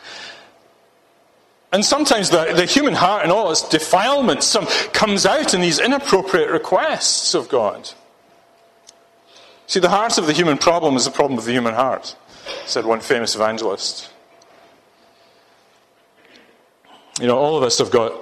And 1.73 1.85
sometimes 1.85 2.31
the, 2.31 2.53
the 2.55 2.65
human 2.67 2.95
heart 2.95 3.25
and 3.25 3.33
all 3.33 3.51
its 3.51 3.69
defilement 3.69 4.43
some, 4.43 4.67
comes 4.93 5.27
out 5.27 5.55
in 5.55 5.61
these 5.61 5.81
inappropriate 5.81 6.49
requests 6.49 7.35
of 7.35 7.49
God. 7.49 7.91
See, 9.69 9.81
the 9.81 9.91
heart 9.91 10.17
of 10.17 10.27
the 10.27 10.33
human 10.33 10.57
problem 10.57 10.97
is 10.97 11.05
the 11.05 11.11
problem 11.11 11.39
of 11.39 11.45
the 11.45 11.53
human 11.53 11.75
heart, 11.75 12.17
said 12.65 12.87
one 12.87 13.01
famous 13.01 13.35
evangelist. 13.35 14.11
You 17.21 17.27
know, 17.27 17.37
all 17.37 17.59
of 17.59 17.63
us 17.63 17.77
have 17.77 17.91
got 17.91 18.15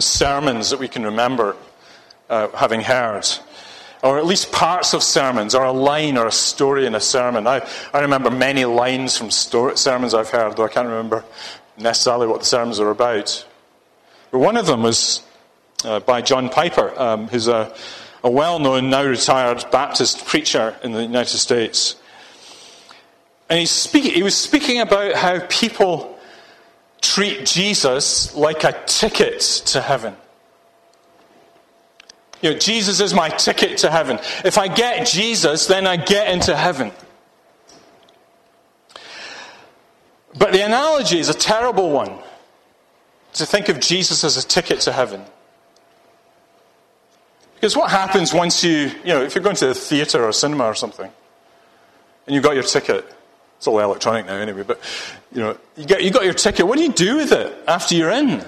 sermons 0.00 0.70
that 0.70 0.80
we 0.80 0.88
can 0.88 1.04
remember 1.04 1.54
uh, 2.28 2.48
having 2.48 2.80
heard, 2.80 3.28
or 4.02 4.18
at 4.18 4.26
least 4.26 4.50
parts 4.50 4.92
of 4.92 5.04
sermons, 5.04 5.54
or 5.54 5.62
a 5.62 5.70
line 5.70 6.18
or 6.18 6.26
a 6.26 6.32
story 6.32 6.84
in 6.84 6.96
a 6.96 7.00
sermon. 7.00 7.46
I, 7.46 7.64
I 7.94 8.00
remember 8.00 8.28
many 8.28 8.64
lines 8.64 9.16
from 9.16 9.30
sermons 9.30 10.14
I've 10.14 10.30
heard, 10.30 10.56
though 10.56 10.64
I 10.64 10.68
can't 10.68 10.88
remember 10.88 11.24
necessarily 11.76 12.26
what 12.26 12.40
the 12.40 12.46
sermons 12.46 12.80
are 12.80 12.90
about. 12.90 13.46
But 14.32 14.40
one 14.40 14.56
of 14.56 14.66
them 14.66 14.82
was 14.82 15.22
uh, 15.84 16.00
by 16.00 16.22
John 16.22 16.48
Piper, 16.48 16.92
um, 17.00 17.28
who's 17.28 17.46
a, 17.46 17.72
a 18.22 18.30
well 18.30 18.58
known, 18.58 18.90
now 18.90 19.04
retired 19.04 19.64
Baptist 19.70 20.26
preacher 20.26 20.76
in 20.82 20.92
the 20.92 21.02
United 21.02 21.38
States. 21.38 21.96
And 23.48 23.66
speak, 23.68 24.04
he 24.04 24.22
was 24.22 24.36
speaking 24.36 24.80
about 24.80 25.14
how 25.14 25.40
people 25.48 26.18
treat 27.00 27.46
Jesus 27.46 28.34
like 28.34 28.64
a 28.64 28.72
ticket 28.86 29.40
to 29.66 29.80
heaven. 29.80 30.16
You 32.42 32.52
know, 32.52 32.58
Jesus 32.58 33.00
is 33.00 33.14
my 33.14 33.30
ticket 33.30 33.78
to 33.78 33.90
heaven. 33.90 34.18
If 34.44 34.58
I 34.58 34.68
get 34.68 35.06
Jesus, 35.06 35.66
then 35.66 35.86
I 35.86 35.96
get 35.96 36.32
into 36.32 36.54
heaven. 36.56 36.92
But 40.36 40.52
the 40.52 40.64
analogy 40.64 41.18
is 41.18 41.28
a 41.28 41.34
terrible 41.34 41.90
one 41.90 42.18
to 43.34 43.46
think 43.46 43.68
of 43.68 43.80
Jesus 43.80 44.22
as 44.22 44.36
a 44.36 44.46
ticket 44.46 44.80
to 44.82 44.92
heaven. 44.92 45.24
Because 47.58 47.76
what 47.76 47.90
happens 47.90 48.32
once 48.32 48.62
you, 48.62 48.92
you 49.02 49.12
know, 49.12 49.20
if 49.20 49.34
you're 49.34 49.42
going 49.42 49.56
to 49.56 49.70
a 49.70 49.74
theatre 49.74 50.24
or 50.24 50.32
cinema 50.32 50.64
or 50.64 50.76
something, 50.76 51.10
and 52.26 52.34
you've 52.34 52.44
got 52.44 52.54
your 52.54 52.62
ticket, 52.62 53.04
it's 53.56 53.66
all 53.66 53.80
electronic 53.80 54.26
now 54.26 54.36
anyway, 54.36 54.62
but, 54.62 54.80
you 55.32 55.40
know, 55.40 55.58
you, 55.76 55.84
get, 55.84 56.04
you 56.04 56.12
got 56.12 56.24
your 56.24 56.34
ticket, 56.34 56.68
what 56.68 56.78
do 56.78 56.84
you 56.84 56.92
do 56.92 57.16
with 57.16 57.32
it 57.32 57.52
after 57.66 57.96
you're 57.96 58.12
in? 58.12 58.44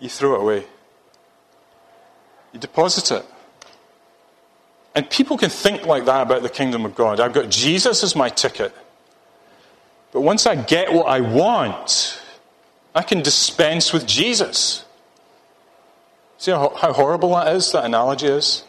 You 0.00 0.08
throw 0.08 0.34
it 0.34 0.40
away. 0.40 0.64
You 2.52 2.58
deposit 2.58 3.12
it. 3.18 3.24
And 4.96 5.08
people 5.08 5.38
can 5.38 5.50
think 5.50 5.86
like 5.86 6.06
that 6.06 6.22
about 6.22 6.42
the 6.42 6.48
kingdom 6.48 6.84
of 6.84 6.96
God. 6.96 7.20
I've 7.20 7.32
got 7.32 7.50
Jesus 7.50 8.02
as 8.02 8.16
my 8.16 8.30
ticket. 8.30 8.74
But 10.10 10.22
once 10.22 10.44
I 10.44 10.56
get 10.56 10.92
what 10.92 11.06
I 11.06 11.20
want, 11.20 12.20
I 12.96 13.02
can 13.02 13.22
dispense 13.22 13.92
with 13.92 14.08
Jesus. 14.08 14.84
See 16.40 16.52
how, 16.52 16.70
horrible 16.70 17.34
that 17.34 17.54
is, 17.54 17.70
that 17.72 17.84
analogy 17.84 18.26
is? 18.26 18.64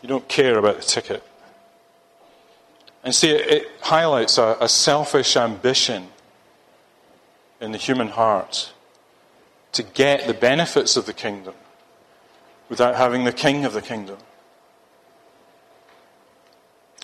You 0.00 0.08
don't 0.08 0.28
care 0.28 0.56
about 0.56 0.76
the 0.76 0.82
ticket. 0.82 1.24
And 3.02 3.12
see, 3.12 3.30
it, 3.30 3.50
it 3.50 3.68
highlights 3.80 4.38
a, 4.38 4.56
a 4.60 4.68
selfish 4.68 5.36
ambition 5.36 6.10
in 7.60 7.72
the 7.72 7.78
human 7.78 8.06
heart 8.06 8.72
to 9.72 9.82
get 9.82 10.28
the 10.28 10.34
benefits 10.34 10.96
of 10.96 11.06
the 11.06 11.12
kingdom 11.12 11.54
without 12.68 12.94
having 12.94 13.24
the 13.24 13.32
king 13.32 13.64
of 13.64 13.72
the 13.72 13.82
kingdom. 13.82 14.18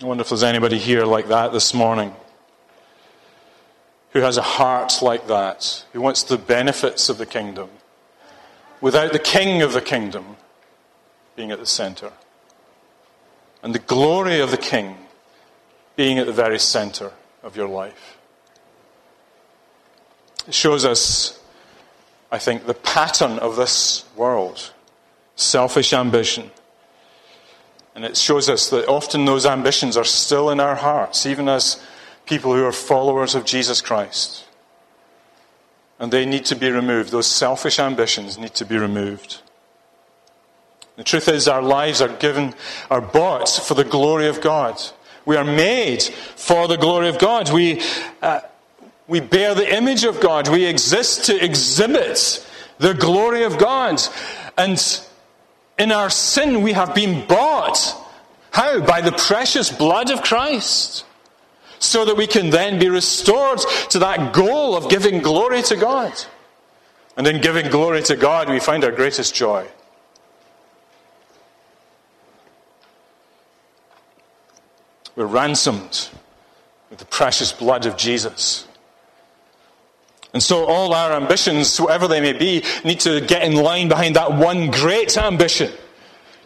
I 0.01 0.05
wonder 0.05 0.21
if 0.21 0.29
there's 0.29 0.43
anybody 0.43 0.77
here 0.77 1.03
like 1.03 1.27
that 1.27 1.51
this 1.51 1.73
morning 1.73 2.15
who 4.11 4.21
has 4.21 4.37
a 4.37 4.41
heart 4.41 5.01
like 5.01 5.27
that, 5.27 5.85
who 5.93 6.01
wants 6.01 6.23
the 6.23 6.37
benefits 6.37 7.09
of 7.09 7.17
the 7.17 7.25
kingdom 7.25 7.69
without 8.81 9.13
the 9.13 9.19
king 9.19 9.61
of 9.61 9.73
the 9.73 9.81
kingdom 9.81 10.37
being 11.35 11.51
at 11.51 11.59
the 11.59 11.65
center. 11.65 12.11
And 13.61 13.75
the 13.75 13.79
glory 13.79 14.39
of 14.39 14.51
the 14.51 14.57
king 14.57 14.95
being 15.95 16.17
at 16.17 16.25
the 16.25 16.33
very 16.33 16.59
center 16.59 17.11
of 17.43 17.55
your 17.55 17.67
life. 17.67 18.17
It 20.47 20.53
shows 20.53 20.85
us, 20.85 21.39
I 22.31 22.39
think, 22.39 22.65
the 22.65 22.73
pattern 22.73 23.37
of 23.39 23.55
this 23.55 24.05
world 24.15 24.73
selfish 25.35 25.93
ambition 25.93 26.51
and 27.99 28.05
it 28.05 28.15
shows 28.15 28.47
us 28.47 28.69
that 28.69 28.87
often 28.87 29.25
those 29.25 29.45
ambitions 29.45 29.97
are 29.97 30.05
still 30.05 30.49
in 30.51 30.61
our 30.61 30.75
hearts, 30.75 31.25
even 31.25 31.49
as 31.49 31.83
people 32.29 32.53
who 32.53 32.63
are 32.63 32.71
followers 32.71 33.33
of 33.33 33.43
Jesus 33.43 33.81
Christ. 33.81 34.45
And 35.97 36.13
they 36.13 36.25
need 36.25 36.45
to 36.45 36.55
be 36.55 36.69
removed. 36.69 37.11
Those 37.11 37.27
selfish 37.27 37.79
ambitions 37.79 38.37
need 38.37 38.53
to 38.53 38.65
be 38.65 38.77
removed. 38.77 39.41
The 40.95 41.03
truth 41.03 41.27
is, 41.27 41.47
our 41.47 41.61
lives 41.61 42.01
are 42.01 42.15
given, 42.17 42.53
are 42.91 43.01
bought 43.01 43.49
for 43.49 43.73
the 43.73 43.83
glory 43.83 44.27
of 44.27 44.41
God. 44.41 44.79
We 45.25 45.35
are 45.37 45.43
made 45.43 46.03
for 46.03 46.67
the 46.67 46.77
glory 46.77 47.09
of 47.09 47.17
God. 47.17 47.51
We, 47.51 47.81
uh, 48.21 48.41
we 49.07 49.19
bear 49.19 49.55
the 49.55 49.75
image 49.75 50.03
of 50.03 50.19
God. 50.19 50.47
We 50.47 50.65
exist 50.65 51.25
to 51.25 51.43
exhibit 51.43 52.45
the 52.77 52.93
glory 52.93 53.43
of 53.43 53.57
God. 53.57 54.01
And 54.57 54.79
in 55.77 55.91
our 55.91 56.09
sin, 56.09 56.61
we 56.61 56.73
have 56.73 56.93
been 56.93 57.25
bought. 57.27 57.77
How? 58.51 58.81
By 58.81 59.01
the 59.01 59.13
precious 59.13 59.71
blood 59.71 60.11
of 60.11 60.21
Christ. 60.21 61.05
So 61.79 62.05
that 62.05 62.15
we 62.15 62.27
can 62.27 62.49
then 62.49 62.77
be 62.77 62.89
restored 62.89 63.59
to 63.89 63.99
that 63.99 64.33
goal 64.33 64.75
of 64.75 64.89
giving 64.89 65.21
glory 65.21 65.61
to 65.63 65.75
God. 65.75 66.13
And 67.15 67.25
in 67.25 67.41
giving 67.41 67.69
glory 67.69 68.01
to 68.03 68.15
God, 68.15 68.49
we 68.49 68.59
find 68.59 68.83
our 68.83 68.91
greatest 68.91 69.33
joy. 69.33 69.67
We're 75.15 75.25
ransomed 75.25 76.09
with 76.89 76.99
the 76.99 77.05
precious 77.05 77.51
blood 77.51 77.85
of 77.85 77.97
Jesus. 77.97 78.67
And 80.33 80.41
so 80.41 80.65
all 80.65 80.93
our 80.93 81.13
ambitions, 81.13 81.79
whatever 81.79 82.07
they 82.07 82.21
may 82.21 82.33
be, 82.33 82.63
need 82.85 82.99
to 83.01 83.19
get 83.21 83.43
in 83.43 83.55
line 83.55 83.89
behind 83.89 84.15
that 84.15 84.33
one 84.33 84.69
great 84.69 85.17
ambition 85.17 85.71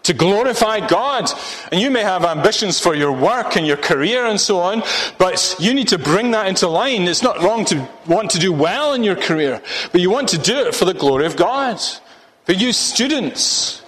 to 0.04 0.14
glorify 0.14 0.86
God. 0.86 1.30
And 1.72 1.82
you 1.82 1.90
may 1.90 2.02
have 2.02 2.26
ambitions 2.26 2.80
for 2.80 2.94
your 2.94 3.12
work 3.12 3.56
and 3.56 3.66
your 3.66 3.78
career 3.78 4.26
and 4.26 4.40
so 4.40 4.60
on, 4.60 4.84
but 5.18 5.56
you 5.60 5.74
need 5.74 5.88
to 5.90 5.98
bring 5.98 6.32
that 6.32 6.48
into 6.48 6.68
line. 6.68 7.04
It's 7.04 7.24
not 7.24 7.42
wrong 7.42 7.66
to 7.66 7.88
want 8.06 8.32
to 8.32 8.40
do 8.40 8.54
well 8.54 8.94
in 8.94 9.04
your 9.04 9.16
career, 9.16 9.62
but 9.92 10.02
you 10.02 10.10
want 10.10 10.30
to 10.30 10.38
do 10.38 10.68
it 10.68 10.76
for 10.76 10.86
the 10.86 10.94
glory 10.94 11.26
of 11.26 11.36
God. 11.36 11.80
For 12.46 12.52
you 12.52 12.74
students, 12.74 13.82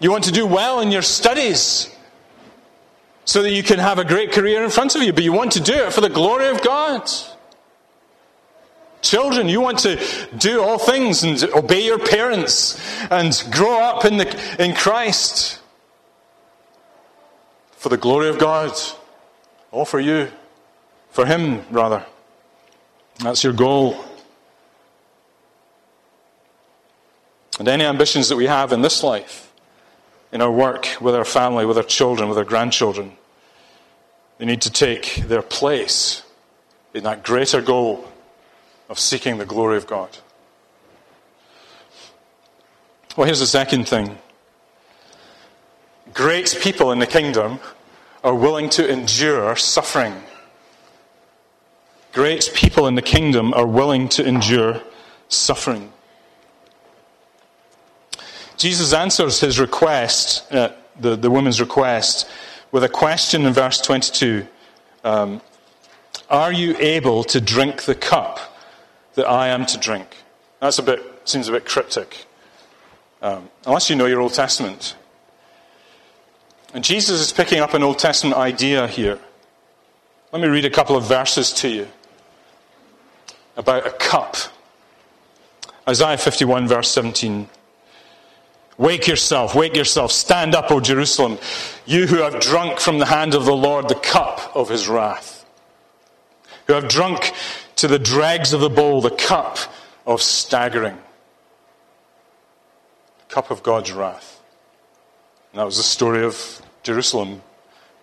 you 0.00 0.10
want 0.10 0.24
to 0.24 0.32
do 0.32 0.46
well 0.46 0.80
in 0.80 0.90
your 0.90 1.02
studies 1.02 1.94
so 3.24 3.42
that 3.42 3.52
you 3.52 3.62
can 3.62 3.78
have 3.78 3.98
a 3.98 4.04
great 4.04 4.32
career 4.32 4.64
in 4.64 4.70
front 4.70 4.96
of 4.96 5.02
you, 5.02 5.12
but 5.12 5.22
you 5.22 5.32
want 5.32 5.52
to 5.52 5.60
do 5.60 5.74
it 5.74 5.92
for 5.92 6.00
the 6.00 6.08
glory 6.08 6.48
of 6.48 6.62
God. 6.62 7.08
Children, 9.02 9.48
you 9.48 9.60
want 9.60 9.80
to 9.80 10.00
do 10.38 10.62
all 10.62 10.78
things 10.78 11.24
and 11.24 11.42
obey 11.54 11.84
your 11.84 11.98
parents 11.98 12.80
and 13.10 13.36
grow 13.50 13.82
up 13.82 14.04
in, 14.04 14.16
the, 14.16 14.62
in 14.62 14.74
Christ 14.74 15.60
for 17.72 17.88
the 17.88 17.96
glory 17.96 18.28
of 18.28 18.38
God. 18.38 18.72
All 19.72 19.84
for 19.84 19.98
you. 19.98 20.28
For 21.10 21.26
Him, 21.26 21.64
rather. 21.70 22.06
That's 23.18 23.42
your 23.42 23.52
goal. 23.52 24.02
And 27.58 27.66
any 27.66 27.84
ambitions 27.84 28.28
that 28.28 28.36
we 28.36 28.46
have 28.46 28.72
in 28.72 28.82
this 28.82 29.02
life, 29.02 29.52
in 30.30 30.40
our 30.40 30.50
work, 30.50 30.88
with 31.00 31.16
our 31.16 31.24
family, 31.24 31.66
with 31.66 31.76
our 31.76 31.82
children, 31.82 32.28
with 32.28 32.38
our 32.38 32.44
grandchildren, 32.44 33.16
They 34.38 34.46
need 34.46 34.62
to 34.62 34.70
take 34.70 35.16
their 35.26 35.42
place 35.42 36.22
in 36.94 37.02
that 37.02 37.24
greater 37.24 37.60
goal 37.60 38.11
of 38.92 38.98
seeking 38.98 39.38
the 39.38 39.46
glory 39.46 39.78
of 39.78 39.86
God. 39.86 40.18
Well, 43.16 43.24
here's 43.24 43.40
the 43.40 43.46
second 43.46 43.88
thing 43.88 44.18
great 46.12 46.54
people 46.60 46.92
in 46.92 46.98
the 46.98 47.06
kingdom 47.06 47.58
are 48.22 48.34
willing 48.34 48.68
to 48.68 48.86
endure 48.86 49.56
suffering. 49.56 50.14
Great 52.12 52.50
people 52.52 52.86
in 52.86 52.94
the 52.94 53.02
kingdom 53.02 53.54
are 53.54 53.66
willing 53.66 54.10
to 54.10 54.26
endure 54.26 54.82
suffering. 55.28 55.90
Jesus 58.58 58.92
answers 58.92 59.40
his 59.40 59.58
request, 59.58 60.52
uh, 60.52 60.68
the, 61.00 61.16
the 61.16 61.30
woman's 61.30 61.62
request, 61.62 62.28
with 62.70 62.84
a 62.84 62.90
question 62.90 63.46
in 63.46 63.54
verse 63.54 63.80
22 63.80 64.46
um, 65.02 65.40
Are 66.28 66.52
you 66.52 66.76
able 66.78 67.24
to 67.24 67.40
drink 67.40 67.84
the 67.84 67.94
cup 67.94 68.51
that 69.14 69.26
I 69.26 69.48
am 69.48 69.66
to 69.66 69.78
drink? 69.78 70.16
That's 70.60 70.78
a 70.78 70.82
bit, 70.82 71.00
seems 71.24 71.48
a 71.48 71.52
bit 71.52 71.64
cryptic. 71.64 72.26
Um, 73.20 73.48
unless 73.66 73.90
you 73.90 73.96
know 73.96 74.06
your 74.06 74.20
Old 74.20 74.34
Testament. 74.34 74.96
And 76.74 76.82
Jesus 76.82 77.20
is 77.20 77.32
picking 77.32 77.60
up 77.60 77.74
an 77.74 77.82
Old 77.82 77.98
Testament 77.98 78.36
idea 78.36 78.86
here. 78.86 79.18
Let 80.32 80.40
me 80.40 80.48
read 80.48 80.64
a 80.64 80.70
couple 80.70 80.96
of 80.96 81.04
verses 81.04 81.52
to 81.54 81.68
you 81.68 81.88
about 83.56 83.86
a 83.86 83.90
cup. 83.90 84.36
Isaiah 85.88 86.16
51, 86.16 86.68
verse 86.68 86.90
17. 86.90 87.48
Wake 88.78 89.06
yourself, 89.06 89.54
wake 89.54 89.76
yourself, 89.76 90.10
stand 90.10 90.54
up, 90.54 90.70
O 90.70 90.80
Jerusalem, 90.80 91.38
you 91.84 92.06
who 92.06 92.16
have 92.16 92.40
drunk 92.40 92.80
from 92.80 92.98
the 92.98 93.06
hand 93.06 93.34
of 93.34 93.44
the 93.44 93.54
Lord 93.54 93.88
the 93.88 93.94
cup 93.94 94.56
of 94.56 94.68
his 94.70 94.88
wrath, 94.88 95.44
who 96.66 96.72
have 96.72 96.88
drunk 96.88 97.32
to 97.82 97.88
the 97.88 97.98
dregs 97.98 98.52
of 98.52 98.60
the 98.60 98.70
bowl 98.70 99.00
the 99.00 99.10
cup 99.10 99.58
of 100.06 100.22
staggering, 100.22 100.96
the 103.18 103.34
cup 103.34 103.50
of 103.50 103.64
God's 103.64 103.90
wrath. 103.90 104.40
And 105.50 105.58
that 105.58 105.64
was 105.64 105.78
the 105.78 105.82
story 105.82 106.22
of 106.22 106.62
Jerusalem 106.84 107.42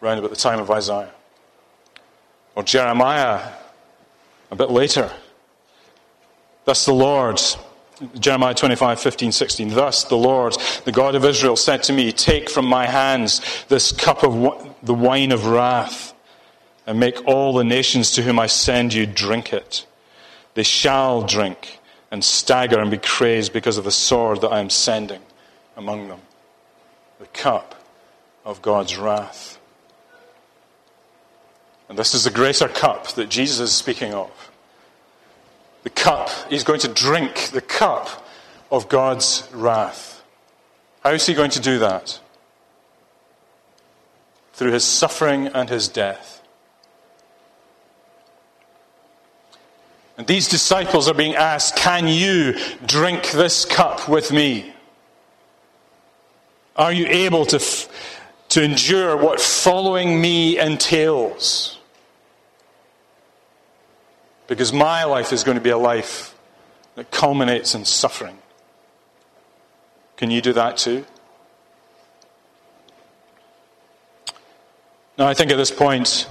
around 0.01 0.17
about 0.17 0.31
the 0.31 0.35
time 0.35 0.59
of 0.59 0.69
Isaiah. 0.69 1.13
Or 2.55 2.63
Jeremiah 2.63 3.53
a 4.51 4.55
bit 4.57 4.69
later. 4.69 5.13
Thus 6.65 6.83
the 6.83 6.93
Lord 6.93 7.39
Jeremiah 8.19 8.53
25, 8.53 8.99
15, 8.99 9.31
16. 9.31 9.69
Thus 9.69 10.03
the 10.03 10.17
Lord, 10.17 10.57
the 10.83 10.91
God 10.91 11.15
of 11.15 11.23
Israel, 11.23 11.55
said 11.55 11.83
to 11.83 11.93
me, 11.93 12.11
Take 12.11 12.49
from 12.49 12.65
my 12.65 12.85
hands 12.85 13.41
this 13.69 13.93
cup 13.93 14.23
of 14.23 14.75
the 14.83 14.93
wine 14.93 15.31
of 15.31 15.45
wrath, 15.47 16.08
and 16.89 16.99
make 16.99 17.27
all 17.27 17.53
the 17.53 17.63
nations 17.63 18.13
to 18.13 18.23
whom 18.23 18.39
I 18.39 18.47
send 18.47 18.95
you 18.95 19.05
drink 19.05 19.53
it. 19.53 19.85
They 20.55 20.63
shall 20.63 21.21
drink 21.21 21.79
and 22.09 22.25
stagger 22.25 22.79
and 22.79 22.89
be 22.89 22.97
crazed 22.97 23.53
because 23.53 23.77
of 23.77 23.83
the 23.83 23.91
sword 23.91 24.41
that 24.41 24.47
I 24.49 24.59
am 24.59 24.71
sending 24.71 25.21
among 25.77 26.07
them. 26.07 26.21
The 27.19 27.27
cup 27.27 27.75
of 28.43 28.63
God's 28.63 28.97
wrath. 28.97 29.59
And 31.89 31.99
this 31.99 32.15
is 32.15 32.23
the 32.23 32.31
greater 32.31 32.67
cup 32.67 33.09
that 33.09 33.29
Jesus 33.29 33.59
is 33.59 33.71
speaking 33.71 34.15
of 34.15 34.31
the 35.83 35.91
cup. 35.91 36.31
He's 36.49 36.63
going 36.63 36.79
to 36.79 36.87
drink 36.87 37.49
the 37.49 37.61
cup 37.61 38.25
of 38.71 38.89
God's 38.89 39.47
wrath. 39.53 40.23
How 41.01 41.11
is 41.11 41.27
he 41.27 41.35
going 41.35 41.51
to 41.51 41.59
do 41.59 41.77
that? 41.77 42.19
Through 44.53 44.71
his 44.71 44.85
suffering 44.85 45.49
and 45.49 45.69
his 45.69 45.87
death. 45.87 46.38
And 50.19 50.27
these 50.27 50.49
disciples 50.49 51.07
are 51.07 51.13
being 51.13 51.35
asked, 51.35 51.77
Can 51.77 52.05
you 52.05 52.57
drink 52.85 53.31
this 53.31 53.63
cup 53.63 54.09
with 54.09 54.33
me? 54.33 54.73
Are 56.75 56.91
you 56.91 57.07
able 57.07 57.45
to, 57.45 57.55
f- 57.55 57.87
to 58.49 58.61
endure 58.61 59.15
what 59.15 59.39
following 59.39 60.19
me 60.19 60.59
entails? 60.59 61.79
Because 64.47 64.73
my 64.73 65.05
life 65.05 65.31
is 65.31 65.45
going 65.45 65.55
to 65.55 65.63
be 65.63 65.69
a 65.69 65.77
life 65.77 66.35
that 66.95 67.11
culminates 67.11 67.73
in 67.73 67.85
suffering. 67.85 68.37
Can 70.17 70.31
you 70.31 70.41
do 70.41 70.51
that 70.51 70.75
too? 70.75 71.05
Now, 75.17 75.27
I 75.27 75.33
think 75.33 75.49
at 75.49 75.55
this 75.55 75.71
point, 75.71 76.27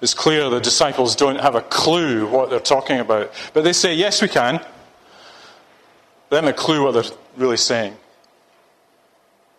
it's 0.00 0.14
clear 0.14 0.48
the 0.48 0.60
disciples 0.60 1.14
don't 1.14 1.40
have 1.40 1.54
a 1.54 1.60
clue 1.60 2.26
what 2.26 2.50
they're 2.50 2.60
talking 2.60 3.00
about. 3.00 3.32
But 3.52 3.64
they 3.64 3.72
say, 3.72 3.94
yes, 3.94 4.22
we 4.22 4.28
can. 4.28 4.64
They 6.30 6.36
haven't 6.36 6.50
a 6.50 6.56
clue 6.56 6.84
what 6.84 6.92
they're 6.92 7.12
really 7.36 7.56
saying. 7.56 7.96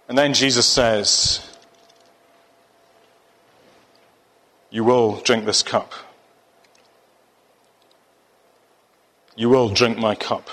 And 0.08 0.18
then 0.18 0.34
Jesus 0.34 0.66
says, 0.66 1.48
You 4.72 4.86
will 4.86 5.18
drink 5.18 5.46
this 5.46 5.64
cup. 5.64 5.92
You 9.36 9.50
will 9.50 9.70
drink 9.70 9.98
my 9.98 10.16
cup. 10.16 10.50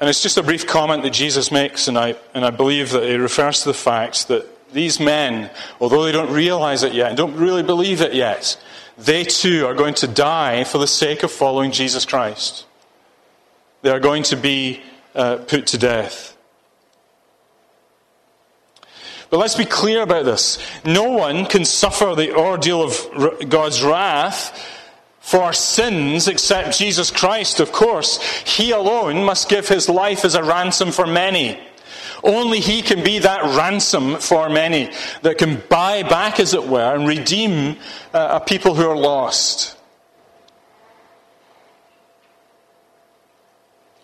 And 0.00 0.08
it's 0.08 0.22
just 0.22 0.38
a 0.38 0.42
brief 0.42 0.66
comment 0.66 1.02
that 1.02 1.12
Jesus 1.12 1.52
makes, 1.52 1.86
and 1.86 1.98
I, 1.98 2.16
and 2.32 2.44
I 2.44 2.50
believe 2.50 2.90
that 2.92 3.02
it 3.02 3.20
refers 3.20 3.60
to 3.62 3.68
the 3.68 3.74
fact 3.74 4.28
that 4.28 4.72
these 4.72 4.98
men, 4.98 5.50
although 5.78 6.04
they 6.04 6.12
don't 6.12 6.32
realize 6.32 6.82
it 6.82 6.94
yet 6.94 7.08
and 7.08 7.16
don't 7.16 7.36
really 7.36 7.62
believe 7.62 8.00
it 8.00 8.14
yet, 8.14 8.58
they 8.96 9.24
too 9.24 9.66
are 9.66 9.74
going 9.74 9.94
to 9.94 10.06
die 10.06 10.64
for 10.64 10.78
the 10.78 10.86
sake 10.86 11.22
of 11.22 11.30
following 11.30 11.70
Jesus 11.70 12.06
Christ. 12.06 12.64
They 13.82 13.90
are 13.90 14.00
going 14.00 14.22
to 14.24 14.36
be 14.36 14.80
uh, 15.14 15.36
put 15.36 15.66
to 15.68 15.78
death. 15.78 16.36
But 19.28 19.38
let's 19.38 19.54
be 19.54 19.64
clear 19.64 20.02
about 20.02 20.24
this. 20.24 20.58
No 20.84 21.10
one 21.10 21.46
can 21.46 21.64
suffer 21.64 22.14
the 22.14 22.34
ordeal 22.34 22.82
of 22.82 23.48
God's 23.48 23.82
wrath 23.82 24.79
for 25.30 25.42
our 25.42 25.52
sins 25.52 26.26
except 26.26 26.76
Jesus 26.76 27.12
Christ, 27.12 27.60
of 27.60 27.70
course. 27.70 28.20
He 28.44 28.72
alone 28.72 29.22
must 29.22 29.48
give 29.48 29.68
his 29.68 29.88
life 29.88 30.24
as 30.24 30.34
a 30.34 30.42
ransom 30.42 30.90
for 30.90 31.06
many. 31.06 31.56
Only 32.24 32.58
he 32.58 32.82
can 32.82 33.04
be 33.04 33.20
that 33.20 33.56
ransom 33.56 34.16
for 34.16 34.50
many 34.50 34.90
that 35.22 35.38
can 35.38 35.62
buy 35.68 36.02
back, 36.02 36.40
as 36.40 36.52
it 36.52 36.66
were, 36.66 36.96
and 36.96 37.06
redeem 37.06 37.76
uh, 38.12 38.40
a 38.40 38.44
people 38.44 38.74
who 38.74 38.90
are 38.90 38.96
lost. 38.96 39.78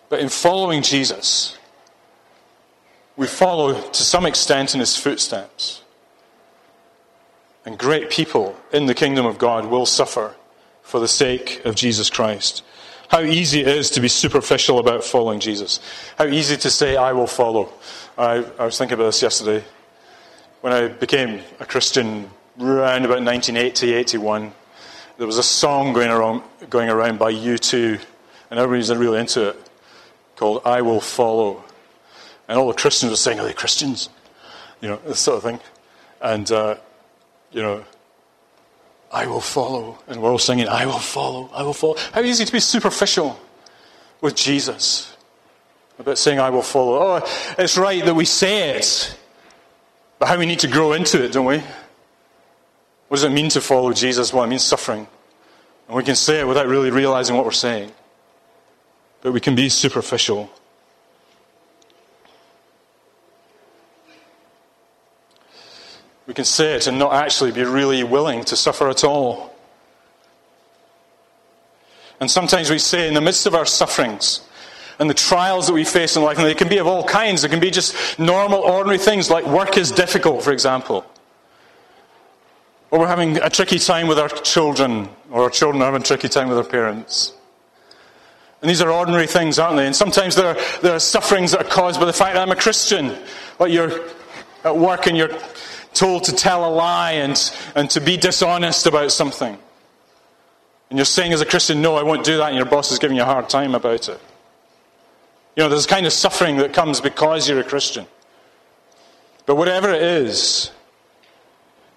But 0.07 0.21
in 0.21 0.29
following 0.29 0.81
Jesus, 0.81 1.57
we 3.17 3.27
follow 3.27 3.73
to 3.73 4.01
some 4.01 4.25
extent 4.25 4.73
in 4.73 4.79
his 4.79 4.95
footsteps. 4.95 5.81
And 7.65 7.77
great 7.77 8.09
people 8.09 8.55
in 8.71 8.85
the 8.85 8.93
kingdom 8.93 9.25
of 9.25 9.37
God 9.37 9.65
will 9.65 9.85
suffer 9.85 10.33
for 10.87 11.01
the 11.01 11.07
sake 11.07 11.61
of 11.65 11.75
Jesus 11.75 12.09
Christ. 12.09 12.63
How 13.09 13.19
easy 13.19 13.59
it 13.59 13.67
is 13.67 13.89
to 13.89 13.99
be 13.99 14.07
superficial 14.07 14.79
about 14.79 15.03
following 15.03 15.41
Jesus. 15.41 15.81
How 16.17 16.25
easy 16.27 16.55
to 16.55 16.69
say, 16.69 16.95
I 16.95 17.11
will 17.11 17.27
follow. 17.27 17.73
I, 18.17 18.45
I 18.57 18.63
was 18.63 18.77
thinking 18.77 18.93
about 18.93 19.07
this 19.07 19.21
yesterday. 19.21 19.65
When 20.61 20.71
I 20.71 20.87
became 20.87 21.41
a 21.59 21.65
Christian 21.65 22.29
around 22.57 23.03
about 23.03 23.21
1980, 23.21 23.95
81, 23.95 24.53
there 25.17 25.27
was 25.27 25.37
a 25.37 25.43
song 25.43 25.91
going 25.91 26.09
around, 26.09 26.41
going 26.69 26.89
around 26.89 27.19
by 27.19 27.33
U2, 27.33 27.73
and 28.49 28.57
everybody 28.57 28.79
everybody's 28.79 28.95
really 28.95 29.19
into 29.19 29.49
it, 29.49 29.69
called 30.37 30.61
I 30.63 30.81
Will 30.83 31.01
Follow. 31.01 31.65
And 32.47 32.57
all 32.57 32.69
the 32.69 32.73
Christians 32.73 33.09
were 33.09 33.17
saying, 33.17 33.41
Are 33.41 33.45
they 33.45 33.53
Christians? 33.53 34.07
You 34.79 34.87
know, 34.87 34.99
this 35.05 35.19
sort 35.19 35.35
of 35.35 35.43
thing. 35.43 35.59
And, 36.21 36.49
uh, 36.49 36.75
you 37.51 37.61
know, 37.61 37.83
I 39.11 39.27
will 39.27 39.41
follow. 39.41 39.99
And 40.07 40.21
we're 40.21 40.31
all 40.31 40.37
singing, 40.37 40.67
I 40.67 40.85
will 40.85 40.99
follow, 40.99 41.49
I 41.53 41.63
will 41.63 41.73
follow. 41.73 41.97
How 42.13 42.21
easy 42.21 42.45
to 42.45 42.51
be 42.51 42.59
superficial 42.59 43.39
with 44.21 44.35
Jesus 44.35 45.15
about 45.99 46.17
saying, 46.17 46.39
I 46.39 46.49
will 46.49 46.61
follow. 46.61 46.99
Oh, 46.99 47.55
it's 47.57 47.77
right 47.77 48.03
that 48.05 48.13
we 48.13 48.25
say 48.25 48.77
it, 48.77 49.17
but 50.19 50.27
how 50.27 50.37
we 50.37 50.45
need 50.45 50.59
to 50.59 50.67
grow 50.67 50.93
into 50.93 51.23
it, 51.23 51.31
don't 51.31 51.45
we? 51.45 51.57
What 53.07 53.17
does 53.17 53.23
it 53.23 53.31
mean 53.31 53.49
to 53.49 53.61
follow 53.61 53.93
Jesus? 53.93 54.33
Well, 54.33 54.43
it 54.43 54.47
means 54.47 54.63
suffering. 54.63 55.07
And 55.87 55.95
we 55.95 56.03
can 56.03 56.15
say 56.15 56.41
it 56.41 56.47
without 56.47 56.67
really 56.67 56.91
realizing 56.91 57.35
what 57.35 57.45
we're 57.45 57.51
saying. 57.51 57.91
But 59.21 59.31
we 59.31 59.39
can 59.39 59.55
be 59.55 59.69
superficial. 59.69 60.51
We 66.27 66.33
can 66.33 66.45
say 66.45 66.75
it 66.75 66.87
and 66.87 66.99
not 66.99 67.13
actually 67.13 67.51
be 67.51 67.63
really 67.63 68.03
willing 68.03 68.43
to 68.45 68.55
suffer 68.55 68.89
at 68.89 69.03
all. 69.03 69.55
And 72.19 72.29
sometimes 72.29 72.69
we 72.69 72.79
say, 72.79 73.07
in 73.07 73.13
the 73.13 73.21
midst 73.21 73.45
of 73.45 73.55
our 73.55 73.65
sufferings, 73.65 74.41
and 74.99 75.09
the 75.09 75.13
trials 75.13 75.67
that 75.67 75.73
we 75.73 75.83
face 75.83 76.15
in 76.15 76.23
life, 76.23 76.37
and 76.37 76.47
they 76.47 76.55
can 76.55 76.67
be 76.67 76.79
of 76.79 76.87
all 76.87 77.03
kinds. 77.03 77.43
They 77.43 77.49
can 77.49 77.59
be 77.59 77.71
just 77.71 78.17
normal, 78.19 78.59
ordinary 78.59 78.97
things 78.97 79.29
like 79.29 79.45
work 79.45 79.77
is 79.77 79.91
difficult, 79.91 80.43
for 80.43 80.51
example. 80.51 81.05
Or 82.89 82.99
we're 82.99 83.07
having 83.07 83.37
a 83.37 83.49
tricky 83.49 83.79
time 83.79 84.07
with 84.07 84.17
our 84.17 84.29
children, 84.29 85.09
or 85.29 85.43
our 85.43 85.49
children 85.49 85.81
are 85.81 85.85
having 85.85 86.01
a 86.01 86.05
tricky 86.05 86.29
time 86.29 86.47
with 86.47 86.57
their 86.57 86.69
parents. 86.69 87.33
And 88.61 88.69
these 88.69 88.81
are 88.81 88.89
ordinary 88.89 89.27
things, 89.27 89.59
aren't 89.59 89.77
they? 89.77 89.85
And 89.85 89.95
sometimes 89.95 90.35
there 90.35 90.47
are, 90.47 90.57
there 90.81 90.93
are 90.93 90.99
sufferings 90.99 91.51
that 91.51 91.61
are 91.61 91.69
caused 91.69 91.99
by 91.99 92.07
the 92.07 92.13
fact 92.13 92.33
that 92.33 92.41
I'm 92.41 92.51
a 92.51 92.55
Christian. 92.55 93.15
Like 93.59 93.71
you're 93.71 94.09
at 94.63 94.75
work 94.75 95.05
and 95.05 95.15
you're 95.15 95.37
told 95.93 96.25
to 96.25 96.33
tell 96.33 96.65
a 96.65 96.71
lie 96.71 97.13
and, 97.13 97.53
and 97.75 97.89
to 97.91 98.01
be 98.01 98.17
dishonest 98.17 98.85
about 98.85 99.11
something. 99.11 99.57
And 100.89 100.97
you're 100.97 101.05
saying 101.05 101.33
as 101.33 101.41
a 101.41 101.45
Christian, 101.45 101.81
no, 101.81 101.95
I 101.95 102.03
won't 102.03 102.23
do 102.23 102.37
that, 102.37 102.47
and 102.47 102.55
your 102.55 102.65
boss 102.65 102.91
is 102.91 102.99
giving 102.99 103.17
you 103.17 103.23
a 103.23 103.25
hard 103.25 103.49
time 103.49 103.75
about 103.75 104.07
it. 104.07 104.21
You 105.55 105.63
know, 105.63 105.69
there's 105.69 105.85
a 105.85 105.89
kind 105.89 106.05
of 106.05 106.13
suffering 106.13 106.57
that 106.57 106.73
comes 106.73 107.01
because 107.01 107.49
you're 107.49 107.59
a 107.59 107.63
Christian. 107.63 108.05
But 109.45 109.55
whatever 109.55 109.91
it 109.91 110.01
is, 110.01 110.71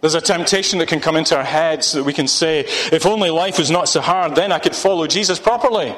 there's 0.01 0.15
a 0.15 0.21
temptation 0.21 0.79
that 0.79 0.89
can 0.89 1.01
come 1.01 1.17
into 1.17 1.37
our 1.37 1.45
heads 1.45 1.93
that 1.93 2.05
we 2.05 2.13
can 2.13 2.27
say, 2.27 2.61
if 2.91 3.05
only 3.05 3.29
life 3.31 3.59
was 3.59 3.71
not 3.71 3.89
so 3.89 4.01
hard, 4.01 4.35
then 4.35 4.51
I 4.51 4.59
could 4.59 4.75
follow 4.75 5.07
Jesus 5.07 5.39
properly. 5.39 5.95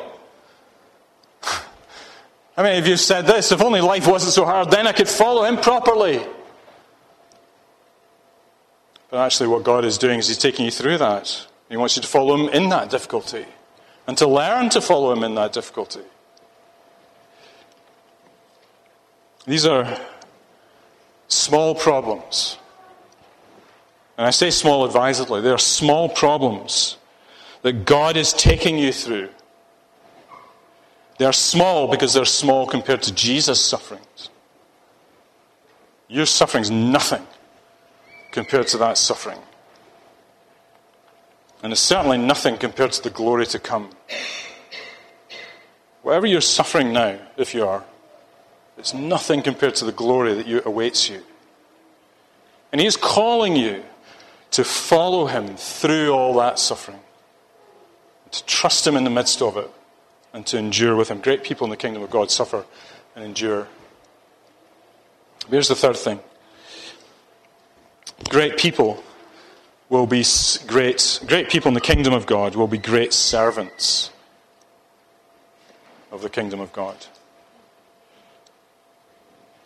I 2.57 2.63
mean, 2.63 2.75
if 2.75 2.87
you 2.87 2.97
said 2.97 3.27
this, 3.27 3.53
if 3.53 3.63
only 3.63 3.81
life 3.81 4.09
wasn't 4.09 4.33
so 4.33 4.45
hard, 4.45 4.71
then 4.71 4.87
I 4.87 4.93
could 4.93 5.09
follow 5.09 5.45
him 5.45 5.57
properly. 5.57 6.21
But 9.13 9.27
actually, 9.27 9.49
what 9.49 9.63
God 9.63 9.85
is 9.85 9.99
doing 9.99 10.21
is 10.21 10.29
He's 10.29 10.39
taking 10.39 10.65
you 10.65 10.71
through 10.71 10.97
that. 10.97 11.47
He 11.69 11.77
wants 11.77 11.97
you 11.97 12.03
to 12.03 12.09
follow 12.09 12.35
Him 12.35 12.49
in 12.49 12.71
that 12.71 12.89
difficulty 12.89 13.45
and 14.07 14.17
to 14.17 14.27
learn 14.27 14.71
to 14.71 14.81
follow 14.81 15.13
Him 15.13 15.23
in 15.23 15.35
that 15.35 15.53
difficulty. 15.53 16.01
These 19.45 19.67
are 19.67 20.01
small 21.29 21.75
problems. 21.75 22.57
And 24.17 24.27
I 24.27 24.31
say 24.31 24.49
small 24.49 24.87
advisedly. 24.87 25.43
They 25.43 25.51
are 25.51 25.59
small 25.59 26.09
problems 26.09 26.97
that 27.61 27.85
God 27.85 28.17
is 28.17 28.33
taking 28.33 28.79
you 28.79 28.95
through. 28.95 29.29
They 31.19 31.27
are 31.27 31.35
small 31.35 31.87
because 31.87 32.15
they're 32.15 32.25
small 32.25 32.67
compared 32.67 33.03
to 33.03 33.13
Jesus' 33.13 33.63
sufferings. 33.63 34.31
Your 36.09 36.25
suffering 36.25 36.63
is 36.63 36.71
nothing 36.71 37.27
compared 38.33 38.67
to 38.69 38.79
that 38.79 38.99
suffering. 38.99 39.39
And 41.63 41.73
it's 41.73 41.81
certainly 41.81 42.19
nothing 42.19 42.57
compared 42.57 42.93
to 42.93 43.03
the 43.03 43.11
glory 43.11 43.47
to 43.47 43.59
come. 43.59 43.91
Whatever 46.03 46.27
you're 46.27 46.41
suffering 46.41 46.93
now, 46.93 47.19
if 47.37 47.55
you 47.55 47.65
are, 47.65 47.85
it's 48.77 48.93
nothing 48.93 49.43
compared 49.43 49.77
to 49.77 49.85
the 49.85 49.93
glory 49.93 50.35
that 50.35 50.47
you, 50.49 50.61
awaits 50.65 51.09
you. 51.09 51.23
And 52.73 52.81
He 52.81 52.87
is 52.87 52.97
calling 52.97 53.55
you 53.55 53.85
to 54.53 54.65
follow 54.65 55.27
Him 55.27 55.57
through 55.57 56.13
all 56.13 56.35
that 56.39 56.59
suffering, 56.59 56.99
to 58.33 58.45
trust 58.45 58.85
Him 58.85 58.97
in 58.97 59.05
the 59.05 59.11
midst 59.11 59.41
of 59.41 59.57
it, 59.57 59.71
and 60.33 60.45
to 60.47 60.59
endure 60.59 60.97
with 60.97 61.11
Him. 61.11 61.21
Great 61.21 61.45
people 61.45 61.65
in 61.65 61.71
the 61.71 61.77
kingdom 61.77 62.03
of 62.03 62.11
God 62.11 62.31
suffer 62.31 62.65
and 63.15 63.25
endure. 63.25 63.69
Here's 65.49 65.69
the 65.69 65.77
third 65.77 65.97
thing 65.97 66.19
great 68.29 68.57
people 68.57 69.03
will 69.89 70.07
be 70.07 70.25
great, 70.67 71.21
great 71.27 71.51
people 71.51 71.69
in 71.69 71.75
the 71.75 71.81
kingdom 71.81 72.13
of 72.13 72.27
God 72.27 72.55
will 72.57 72.67
be 72.67 72.79
great 72.79 73.13
servants 73.13 74.11
of 76.11 76.23
the 76.23 76.31
kingdom 76.31 76.61
of 76.61 76.73
God. 76.73 76.97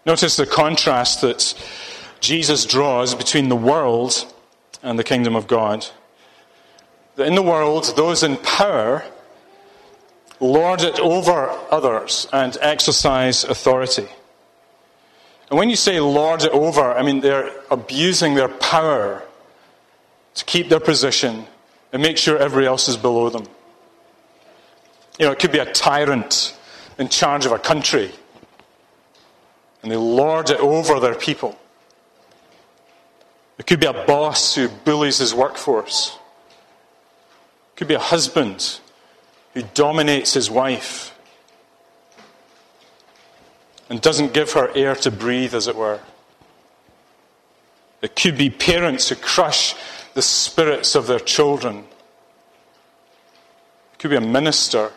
Notice 0.04 0.36
the 0.36 0.46
contrast 0.46 1.20
that 1.22 1.54
Jesus 2.20 2.64
draws 2.64 3.14
between 3.14 3.48
the 3.48 3.56
world 3.56 4.32
and 4.82 4.98
the 4.98 5.04
kingdom 5.04 5.34
of 5.34 5.46
God. 5.46 5.86
That 7.16 7.26
in 7.26 7.34
the 7.34 7.42
world, 7.42 7.92
those 7.96 8.22
in 8.22 8.36
power 8.36 9.04
lord 10.40 10.82
it 10.82 11.00
over 11.00 11.50
others 11.70 12.28
and 12.32 12.56
exercise 12.60 13.44
authority. 13.44 14.08
And 15.48 15.58
when 15.58 15.70
you 15.70 15.76
say 15.76 16.00
lord 16.00 16.42
it 16.42 16.52
over, 16.52 16.92
I 16.92 17.02
mean 17.02 17.20
they're 17.20 17.52
abusing 17.70 18.34
their 18.34 18.48
power 18.48 19.22
to 20.34 20.44
keep 20.44 20.68
their 20.68 20.80
position 20.80 21.46
and 21.92 22.02
make 22.02 22.18
sure 22.18 22.36
everybody 22.36 22.66
else 22.66 22.88
is 22.88 22.96
below 22.96 23.30
them. 23.30 23.46
You 25.18 25.26
know, 25.26 25.32
it 25.32 25.38
could 25.38 25.52
be 25.52 25.58
a 25.58 25.72
tyrant 25.72 26.54
in 26.98 27.08
charge 27.08 27.46
of 27.46 27.52
a 27.52 27.58
country, 27.58 28.10
and 29.82 29.90
they 29.90 29.96
lord 29.96 30.50
it 30.50 30.60
over 30.60 31.00
their 31.00 31.14
people. 31.14 31.58
It 33.58 33.66
could 33.66 33.80
be 33.80 33.86
a 33.86 34.04
boss 34.04 34.54
who 34.54 34.68
bullies 34.68 35.18
his 35.18 35.34
workforce. 35.34 36.18
It 37.72 37.76
could 37.78 37.88
be 37.88 37.94
a 37.94 37.98
husband 37.98 38.80
who 39.54 39.62
dominates 39.74 40.34
his 40.34 40.50
wife 40.50 41.15
and 43.88 44.00
doesn't 44.00 44.32
give 44.32 44.52
her 44.52 44.70
air 44.74 44.94
to 44.96 45.10
breathe, 45.10 45.54
as 45.54 45.68
it 45.68 45.76
were. 45.76 46.00
It 48.02 48.16
could 48.16 48.36
be 48.36 48.50
parents 48.50 49.08
who 49.08 49.16
crush 49.16 49.74
the 50.14 50.22
spirits 50.22 50.94
of 50.94 51.06
their 51.06 51.20
children. 51.20 51.78
It 53.92 53.98
could 53.98 54.10
be 54.10 54.16
a 54.16 54.20
minister 54.20 54.92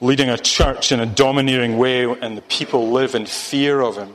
leading 0.00 0.28
a 0.28 0.38
church 0.38 0.92
in 0.92 1.00
a 1.00 1.06
domineering 1.06 1.78
way, 1.78 2.04
and 2.04 2.36
the 2.36 2.42
people 2.42 2.90
live 2.90 3.14
in 3.14 3.26
fear 3.26 3.80
of 3.80 3.96
him. 3.96 4.14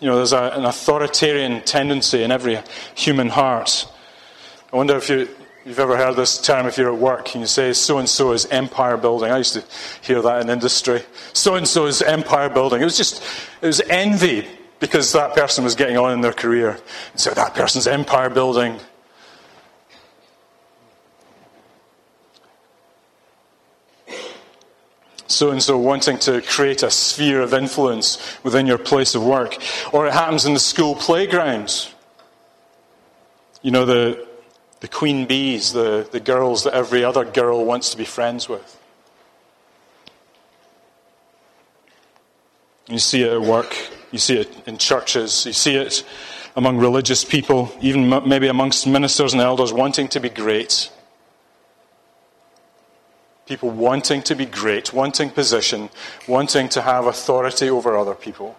You 0.00 0.08
know, 0.08 0.16
there's 0.16 0.32
a, 0.32 0.50
an 0.54 0.64
authoritarian 0.64 1.62
tendency 1.62 2.22
in 2.22 2.32
every 2.32 2.58
human 2.94 3.28
heart. 3.28 3.86
I 4.72 4.76
wonder 4.76 4.96
if 4.96 5.08
you, 5.08 5.28
You've 5.64 5.78
ever 5.78 5.96
heard 5.96 6.16
this 6.16 6.40
term 6.40 6.66
if 6.66 6.76
you're 6.76 6.92
at 6.92 6.98
work 6.98 7.34
and 7.34 7.42
you 7.42 7.46
say, 7.46 7.72
so 7.72 7.98
and 7.98 8.08
so 8.08 8.32
is 8.32 8.46
empire 8.46 8.96
building. 8.96 9.30
I 9.30 9.38
used 9.38 9.54
to 9.54 9.64
hear 10.02 10.20
that 10.20 10.42
in 10.42 10.50
industry. 10.50 11.02
So 11.32 11.54
and 11.54 11.68
so 11.68 11.86
is 11.86 12.02
empire 12.02 12.48
building. 12.48 12.82
It 12.82 12.84
was 12.84 12.96
just, 12.96 13.22
it 13.60 13.66
was 13.66 13.80
envy 13.82 14.48
because 14.80 15.12
that 15.12 15.34
person 15.34 15.62
was 15.62 15.76
getting 15.76 15.96
on 15.96 16.12
in 16.12 16.20
their 16.20 16.32
career. 16.32 16.80
So 17.14 17.30
that 17.30 17.54
person's 17.54 17.86
empire 17.86 18.28
building. 18.28 18.80
so 25.28 25.50
and 25.50 25.62
so 25.62 25.78
wanting 25.78 26.18
to 26.18 26.42
create 26.42 26.82
a 26.82 26.90
sphere 26.90 27.40
of 27.40 27.54
influence 27.54 28.38
within 28.42 28.66
your 28.66 28.78
place 28.78 29.14
of 29.14 29.24
work. 29.24 29.56
Or 29.92 30.06
it 30.06 30.12
happens 30.12 30.44
in 30.44 30.54
the 30.54 30.60
school 30.60 30.94
playgrounds. 30.94 31.92
You 33.62 33.70
know, 33.70 33.84
the, 33.84 34.28
the 34.82 34.88
queen 34.88 35.26
bees, 35.26 35.72
the, 35.72 36.08
the 36.10 36.18
girls 36.18 36.64
that 36.64 36.74
every 36.74 37.04
other 37.04 37.24
girl 37.24 37.64
wants 37.64 37.90
to 37.90 37.96
be 37.96 38.04
friends 38.04 38.48
with. 38.48 38.80
You 42.88 42.98
see 42.98 43.22
it 43.22 43.32
at 43.32 43.40
work, 43.40 43.76
you 44.10 44.18
see 44.18 44.40
it 44.40 44.52
in 44.66 44.78
churches, 44.78 45.46
you 45.46 45.52
see 45.52 45.76
it 45.76 46.04
among 46.56 46.78
religious 46.78 47.22
people, 47.24 47.72
even 47.80 48.08
maybe 48.28 48.48
amongst 48.48 48.88
ministers 48.88 49.32
and 49.32 49.40
elders 49.40 49.72
wanting 49.72 50.08
to 50.08 50.18
be 50.18 50.28
great. 50.28 50.90
People 53.46 53.70
wanting 53.70 54.20
to 54.22 54.34
be 54.34 54.46
great, 54.46 54.92
wanting 54.92 55.30
position, 55.30 55.90
wanting 56.26 56.68
to 56.70 56.82
have 56.82 57.06
authority 57.06 57.70
over 57.70 57.96
other 57.96 58.16
people. 58.16 58.56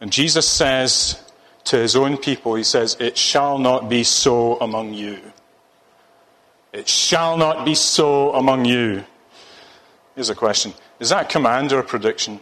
And 0.00 0.12
Jesus 0.12 0.48
says, 0.48 1.20
to 1.64 1.76
his 1.76 1.96
own 1.96 2.16
people, 2.16 2.54
he 2.54 2.64
says, 2.64 2.96
It 3.00 3.16
shall 3.16 3.58
not 3.58 3.88
be 3.88 4.04
so 4.04 4.58
among 4.60 4.94
you. 4.94 5.20
It 6.72 6.88
shall 6.88 7.36
not 7.36 7.64
be 7.64 7.74
so 7.74 8.34
among 8.34 8.64
you. 8.64 9.04
Here's 10.14 10.30
a 10.30 10.34
question 10.34 10.74
Is 10.98 11.08
that 11.10 11.28
command 11.28 11.72
or 11.72 11.78
a 11.78 11.84
prediction? 11.84 12.40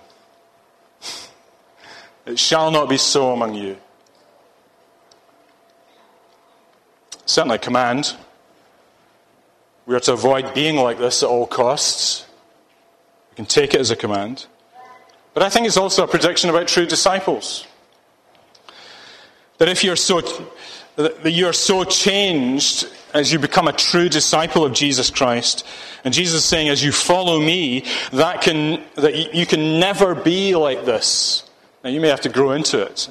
it 2.26 2.38
shall 2.38 2.70
not 2.70 2.88
be 2.88 2.98
so 2.98 3.32
among 3.32 3.54
you. 3.54 3.76
Certainly 7.26 7.56
a 7.56 7.60
command. 7.60 8.16
We 9.84 9.94
are 9.94 10.00
to 10.00 10.12
avoid 10.14 10.54
being 10.54 10.76
like 10.76 10.98
this 10.98 11.22
at 11.22 11.28
all 11.28 11.46
costs. 11.46 12.26
We 13.30 13.36
can 13.36 13.46
take 13.46 13.74
it 13.74 13.80
as 13.80 13.90
a 13.90 13.96
command. 13.96 14.46
But 15.34 15.42
I 15.42 15.50
think 15.50 15.66
it's 15.66 15.76
also 15.76 16.02
a 16.02 16.08
prediction 16.08 16.50
about 16.50 16.66
true 16.66 16.84
disciples. 16.84 17.67
That 19.58 19.68
if 19.68 19.84
you're 19.84 19.96
so, 19.96 20.20
that 20.96 21.30
you're 21.30 21.52
so 21.52 21.84
changed 21.84 22.88
as 23.14 23.32
you 23.32 23.38
become 23.38 23.68
a 23.68 23.72
true 23.72 24.08
disciple 24.08 24.64
of 24.64 24.72
Jesus 24.72 25.10
Christ, 25.10 25.66
and 26.04 26.12
Jesus 26.12 26.40
is 26.40 26.44
saying, 26.44 26.68
as 26.68 26.82
you 26.82 26.92
follow 26.92 27.40
me, 27.40 27.84
that 28.12 28.42
can, 28.42 28.82
that 28.96 29.34
you 29.34 29.46
can 29.46 29.80
never 29.80 30.14
be 30.14 30.54
like 30.54 30.84
this. 30.84 31.48
Now, 31.84 31.90
you 31.90 32.00
may 32.00 32.08
have 32.08 32.22
to 32.22 32.28
grow 32.28 32.52
into 32.52 32.82
it 32.82 33.08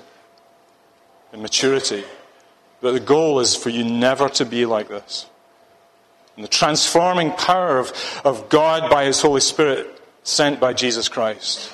in 1.34 1.42
maturity, 1.42 2.04
but 2.82 2.92
the 2.92 3.00
goal 3.00 3.40
is 3.40 3.56
for 3.56 3.70
you 3.70 3.84
never 3.84 4.30
to 4.30 4.46
be 4.46 4.66
like 4.66 4.90
this. 4.90 5.26
and 6.36 6.44
the 6.44 6.50
transforming 6.50 7.32
power 7.32 7.80
of, 7.80 8.22
of 8.24 8.50
God 8.50 8.90
by 8.90 9.06
His 9.06 9.22
Holy 9.22 9.42
Spirit 9.42 9.88
sent 10.24 10.60
by 10.60 10.74
Jesus 10.74 11.08
Christ 11.08 11.72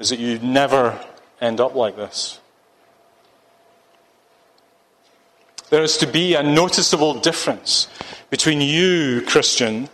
is 0.00 0.10
that 0.10 0.18
you 0.18 0.38
never 0.40 0.98
end 1.40 1.60
up 1.60 1.74
like 1.74 1.96
this. 1.96 2.39
There 5.70 5.82
is 5.82 5.96
to 5.98 6.06
be 6.06 6.34
a 6.34 6.42
noticeable 6.42 7.14
difference 7.14 7.88
between 8.28 8.60
you, 8.60 9.22
Christian, 9.26 9.88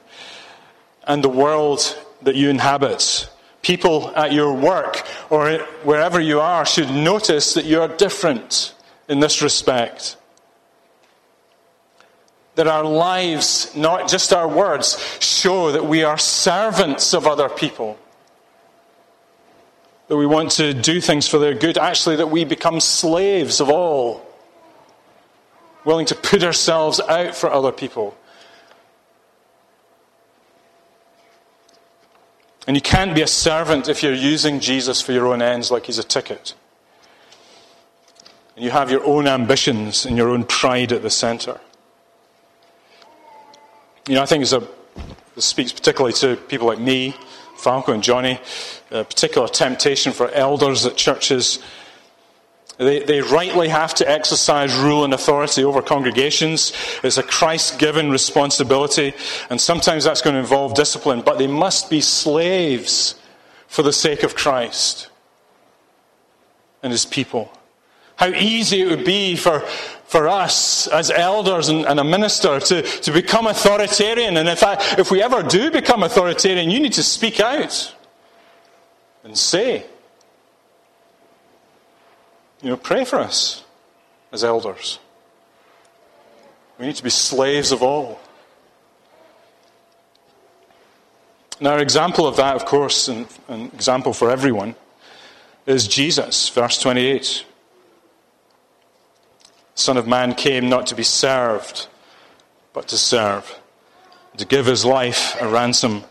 and 1.06 1.22
the 1.22 1.28
world 1.28 1.96
that 2.22 2.34
you 2.34 2.48
inhabit. 2.48 3.28
People 3.62 4.12
at 4.16 4.32
your 4.32 4.52
work 4.52 5.06
or 5.30 5.58
wherever 5.84 6.20
you 6.20 6.40
are 6.40 6.66
should 6.66 6.90
notice 6.90 7.54
that 7.54 7.64
you 7.64 7.80
are 7.80 7.88
different 7.88 8.74
in 9.08 9.20
this 9.20 9.42
respect 9.42 10.16
that 12.56 12.66
our 12.66 12.84
lives, 12.84 13.74
not 13.76 14.08
just 14.08 14.32
our 14.32 14.48
words, 14.48 14.98
show 15.20 15.72
that 15.72 15.84
we 15.84 16.02
are 16.02 16.18
servants 16.18 17.12
of 17.14 17.26
other 17.26 17.48
people. 17.48 17.98
That 20.08 20.16
we 20.16 20.26
want 20.26 20.52
to 20.52 20.72
do 20.72 21.00
things 21.00 21.28
for 21.28 21.38
their 21.38 21.54
good. 21.54 21.76
Actually, 21.76 22.16
that 22.16 22.30
we 22.30 22.44
become 22.44 22.80
slaves 22.80 23.60
of 23.60 23.68
all. 23.68 24.25
Willing 25.87 26.05
to 26.07 26.14
put 26.14 26.42
ourselves 26.42 27.01
out 27.01 27.35
for 27.35 27.51
other 27.51 27.72
people. 27.72 28.14
And 32.66 32.77
you 32.77 32.81
can't 32.81 33.14
be 33.14 33.22
a 33.22 33.29
servant 33.29 33.88
if 33.88 34.03
you're 34.03 34.12
using 34.12 34.59
Jesus 34.59 35.01
for 35.01 35.12
your 35.12 35.29
own 35.29 35.40
ends 35.40 35.70
like 35.70 35.87
he's 35.87 35.99
a 35.99 36.05
ticket. 36.05 36.55
And 38.57 38.64
you 38.64 38.72
have 38.72 38.90
your 38.90 39.07
own 39.07 39.29
ambitions 39.29 40.05
and 40.05 40.16
your 40.16 40.31
own 40.31 40.42
pride 40.42 40.92
at 40.92 41.03
the 41.03 41.11
centre. 41.11 41.61
You 44.09 44.16
know, 44.16 44.22
I 44.22 44.27
think 44.27 44.44
a, 44.51 44.66
this 45.37 45.44
speaks 45.44 45.72
particularly 45.72 46.14
to 46.14 46.35
people 46.35 46.66
like 46.66 46.81
me, 46.81 47.14
Falco 47.59 47.92
and 47.92 48.03
Johnny, 48.03 48.40
a 48.90 49.05
particular 49.05 49.46
temptation 49.46 50.12
for 50.12 50.31
elders 50.31 50.85
at 50.85 50.96
churches. 50.96 51.61
They, 52.78 53.00
they 53.00 53.22
rightly 53.22 53.68
have 53.68 53.94
to 53.94 54.10
exercise 54.10 54.74
rule 54.76 55.04
and 55.04 55.14
authority 55.14 55.64
over 55.64 55.80
congregations. 55.80 56.72
It's 57.02 57.16
a 57.16 57.22
Christ 57.22 57.78
given 57.78 58.10
responsibility, 58.10 59.14
and 59.48 59.60
sometimes 59.60 60.04
that's 60.04 60.20
going 60.20 60.34
to 60.34 60.40
involve 60.40 60.74
discipline, 60.74 61.22
but 61.22 61.38
they 61.38 61.46
must 61.46 61.88
be 61.88 62.02
slaves 62.02 63.14
for 63.66 63.82
the 63.82 63.92
sake 63.92 64.22
of 64.22 64.34
Christ 64.34 65.08
and 66.82 66.92
his 66.92 67.06
people. 67.06 67.50
How 68.16 68.28
easy 68.28 68.82
it 68.82 68.88
would 68.88 69.04
be 69.04 69.36
for, 69.36 69.60
for 69.60 70.28
us 70.28 70.86
as 70.88 71.10
elders 71.10 71.68
and, 71.68 71.84
and, 71.86 72.00
a 72.00 72.04
minister 72.04 72.60
to, 72.60 72.82
to 72.82 73.12
become 73.12 73.46
authoritarian. 73.46 74.36
And 74.38 74.48
if, 74.48 74.62
I, 74.62 74.74
if 74.98 75.10
we 75.10 75.22
ever 75.22 75.42
do 75.42 75.70
become 75.70 76.02
authoritarian, 76.02 76.70
you 76.70 76.80
need 76.80 76.94
to 76.94 77.02
speak 77.02 77.40
out 77.40 77.94
and 79.24 79.36
say, 79.36 79.84
you 82.66 82.72
know, 82.72 82.76
pray 82.76 83.05
for 83.05 83.20
us 83.20 83.62
as 84.33 84.42
elders. 84.42 84.98
We 86.81 86.87
need 86.87 86.96
to 86.96 87.05
be 87.05 87.11
slaves 87.11 87.70
of 87.70 87.81
all. 87.81 88.18
Now, 91.61 91.74
our 91.74 91.79
example 91.79 92.26
of 92.26 92.35
that, 92.38 92.57
of 92.57 92.64
course, 92.64 93.07
and 93.07 93.29
an 93.46 93.66
example 93.66 94.12
for 94.12 94.33
everyone, 94.33 94.74
is 95.64 95.87
Jesus, 95.87 96.48
verse 96.48 96.81
28. 96.81 97.44
Son 99.76 99.96
of 99.96 100.09
Man 100.09 100.35
came 100.35 100.68
not 100.68 100.88
to 100.88 100.96
be 100.96 101.05
served, 101.05 101.87
but 102.72 102.88
to 102.88 102.98
serve, 102.98 103.61
to 104.38 104.44
give 104.44 104.66
his 104.66 104.85
life 104.85 105.40
a 105.40 105.46
ransom 105.46 106.02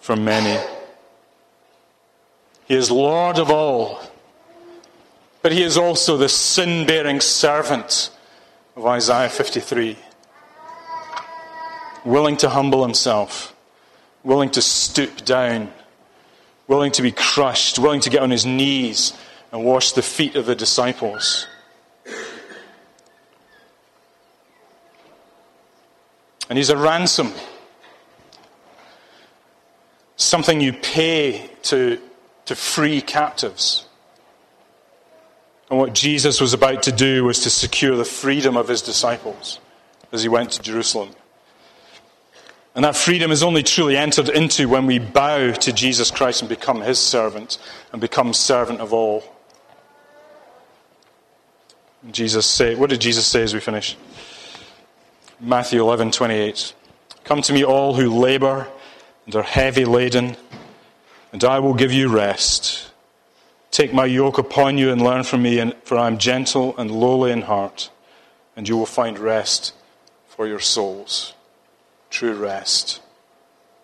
for 0.00 0.16
many. 0.16 0.60
He 2.66 2.74
is 2.74 2.90
Lord 2.90 3.38
of 3.38 3.48
all, 3.48 4.00
but 5.44 5.52
he 5.52 5.62
is 5.62 5.76
also 5.76 6.16
the 6.16 6.28
sin 6.30 6.86
bearing 6.86 7.20
servant 7.20 8.08
of 8.76 8.86
Isaiah 8.86 9.28
53. 9.28 9.98
Willing 12.06 12.38
to 12.38 12.48
humble 12.48 12.82
himself, 12.82 13.54
willing 14.22 14.48
to 14.52 14.62
stoop 14.62 15.22
down, 15.26 15.70
willing 16.66 16.92
to 16.92 17.02
be 17.02 17.12
crushed, 17.12 17.78
willing 17.78 18.00
to 18.00 18.08
get 18.08 18.22
on 18.22 18.30
his 18.30 18.46
knees 18.46 19.12
and 19.52 19.66
wash 19.66 19.92
the 19.92 20.00
feet 20.00 20.34
of 20.34 20.46
the 20.46 20.54
disciples. 20.54 21.46
And 26.48 26.56
he's 26.56 26.70
a 26.70 26.76
ransom. 26.78 27.34
Something 30.16 30.62
you 30.62 30.72
pay 30.72 31.50
to, 31.64 32.00
to 32.46 32.56
free 32.56 33.02
captives. 33.02 33.83
And 35.70 35.78
what 35.78 35.94
Jesus 35.94 36.40
was 36.40 36.52
about 36.52 36.82
to 36.84 36.92
do 36.92 37.24
was 37.24 37.40
to 37.40 37.50
secure 37.50 37.96
the 37.96 38.04
freedom 38.04 38.56
of 38.56 38.68
his 38.68 38.82
disciples 38.82 39.58
as 40.12 40.22
he 40.22 40.28
went 40.28 40.52
to 40.52 40.62
Jerusalem. 40.62 41.10
And 42.74 42.84
that 42.84 42.96
freedom 42.96 43.30
is 43.30 43.42
only 43.42 43.62
truly 43.62 43.96
entered 43.96 44.28
into 44.28 44.68
when 44.68 44.86
we 44.86 44.98
bow 44.98 45.52
to 45.52 45.72
Jesus 45.72 46.10
Christ 46.10 46.42
and 46.42 46.48
become 46.48 46.80
his 46.80 46.98
servant 46.98 47.58
and 47.92 48.00
become 48.00 48.34
servant 48.34 48.80
of 48.80 48.92
all. 48.92 49.22
Jesus 52.10 52.46
say, 52.46 52.74
what 52.74 52.90
did 52.90 53.00
Jesus 53.00 53.26
say 53.26 53.42
as 53.42 53.54
we 53.54 53.60
finish? 53.60 53.96
Matthew 55.40 55.80
11:28. 55.80 56.72
Come 57.24 57.42
to 57.42 57.52
me 57.52 57.64
all 57.64 57.94
who 57.94 58.10
labor 58.10 58.68
and 59.24 59.34
are 59.34 59.42
heavy 59.42 59.84
laden, 59.84 60.36
and 61.32 61.42
I 61.44 61.58
will 61.60 61.74
give 61.74 61.92
you 61.92 62.08
rest. 62.08 62.90
Take 63.74 63.92
my 63.92 64.04
yoke 64.04 64.38
upon 64.38 64.78
you 64.78 64.92
and 64.92 65.02
learn 65.02 65.24
from 65.24 65.42
me, 65.42 65.72
for 65.82 65.98
I 65.98 66.06
am 66.06 66.16
gentle 66.16 66.78
and 66.78 66.92
lowly 66.92 67.32
in 67.32 67.42
heart, 67.42 67.90
and 68.54 68.68
you 68.68 68.76
will 68.76 68.86
find 68.86 69.18
rest 69.18 69.74
for 70.28 70.46
your 70.46 70.60
souls. 70.60 71.34
True 72.08 72.34
rest 72.34 73.02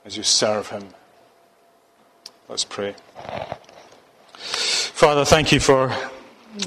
as 0.05 0.17
you 0.17 0.23
serve 0.23 0.69
him. 0.69 0.91
Let's 2.49 2.63
pray. 2.63 2.95
Father, 4.37 5.25
thank 5.25 5.51
you 5.51 5.59
for 5.59 5.93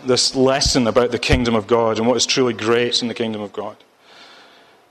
this 0.04 0.36
lesson 0.36 0.86
about 0.86 1.12
the 1.12 1.18
kingdom 1.18 1.56
of 1.56 1.66
God 1.66 2.00
and 2.00 2.08
what 2.10 2.18
is 2.18 2.26
truly 2.26 2.52
great 2.52 3.02
in 3.02 3.08
the 3.08 3.14
kingdom 3.14 3.40
of 3.40 3.54
God. 3.54 3.78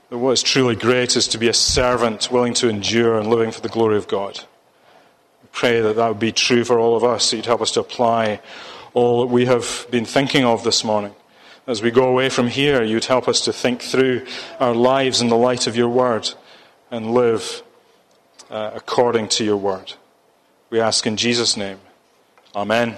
That 0.09 0.17
what 0.17 0.31
is 0.31 0.41
truly 0.41 0.75
great 0.75 1.15
is 1.15 1.27
to 1.27 1.37
be 1.37 1.49
a 1.49 1.53
servant 1.53 2.31
willing 2.31 2.55
to 2.55 2.67
endure 2.67 3.19
and 3.19 3.29
living 3.29 3.51
for 3.51 3.61
the 3.61 3.69
glory 3.69 3.97
of 3.97 4.07
God. 4.07 4.43
Pray 5.53 5.79
that 5.79 5.95
that 5.95 6.07
would 6.09 6.19
be 6.19 6.33
true 6.33 6.65
for 6.65 6.77
all 6.77 6.97
of 6.97 7.05
us, 7.05 7.31
that 7.31 7.37
you'd 7.37 7.45
help 7.45 7.61
us 7.61 7.71
to 7.71 7.79
apply 7.79 8.41
all 8.93 9.21
that 9.21 9.27
we 9.27 9.45
have 9.45 9.87
been 9.89 10.03
thinking 10.03 10.43
of 10.43 10.63
this 10.65 10.83
morning. 10.83 11.15
As 11.65 11.81
we 11.81 11.91
go 11.91 12.09
away 12.09 12.27
from 12.27 12.47
here, 12.47 12.83
you'd 12.83 13.05
help 13.05 13.29
us 13.29 13.39
to 13.41 13.53
think 13.53 13.81
through 13.81 14.25
our 14.59 14.75
lives 14.75 15.21
in 15.21 15.29
the 15.29 15.37
light 15.37 15.65
of 15.65 15.77
your 15.77 15.87
word 15.87 16.29
and 16.91 17.13
live 17.13 17.63
uh, 18.49 18.71
according 18.73 19.29
to 19.29 19.45
your 19.45 19.57
word. 19.57 19.93
We 20.69 20.81
ask 20.81 21.07
in 21.07 21.15
Jesus' 21.15 21.55
name. 21.55 21.79
Amen. 22.55 22.97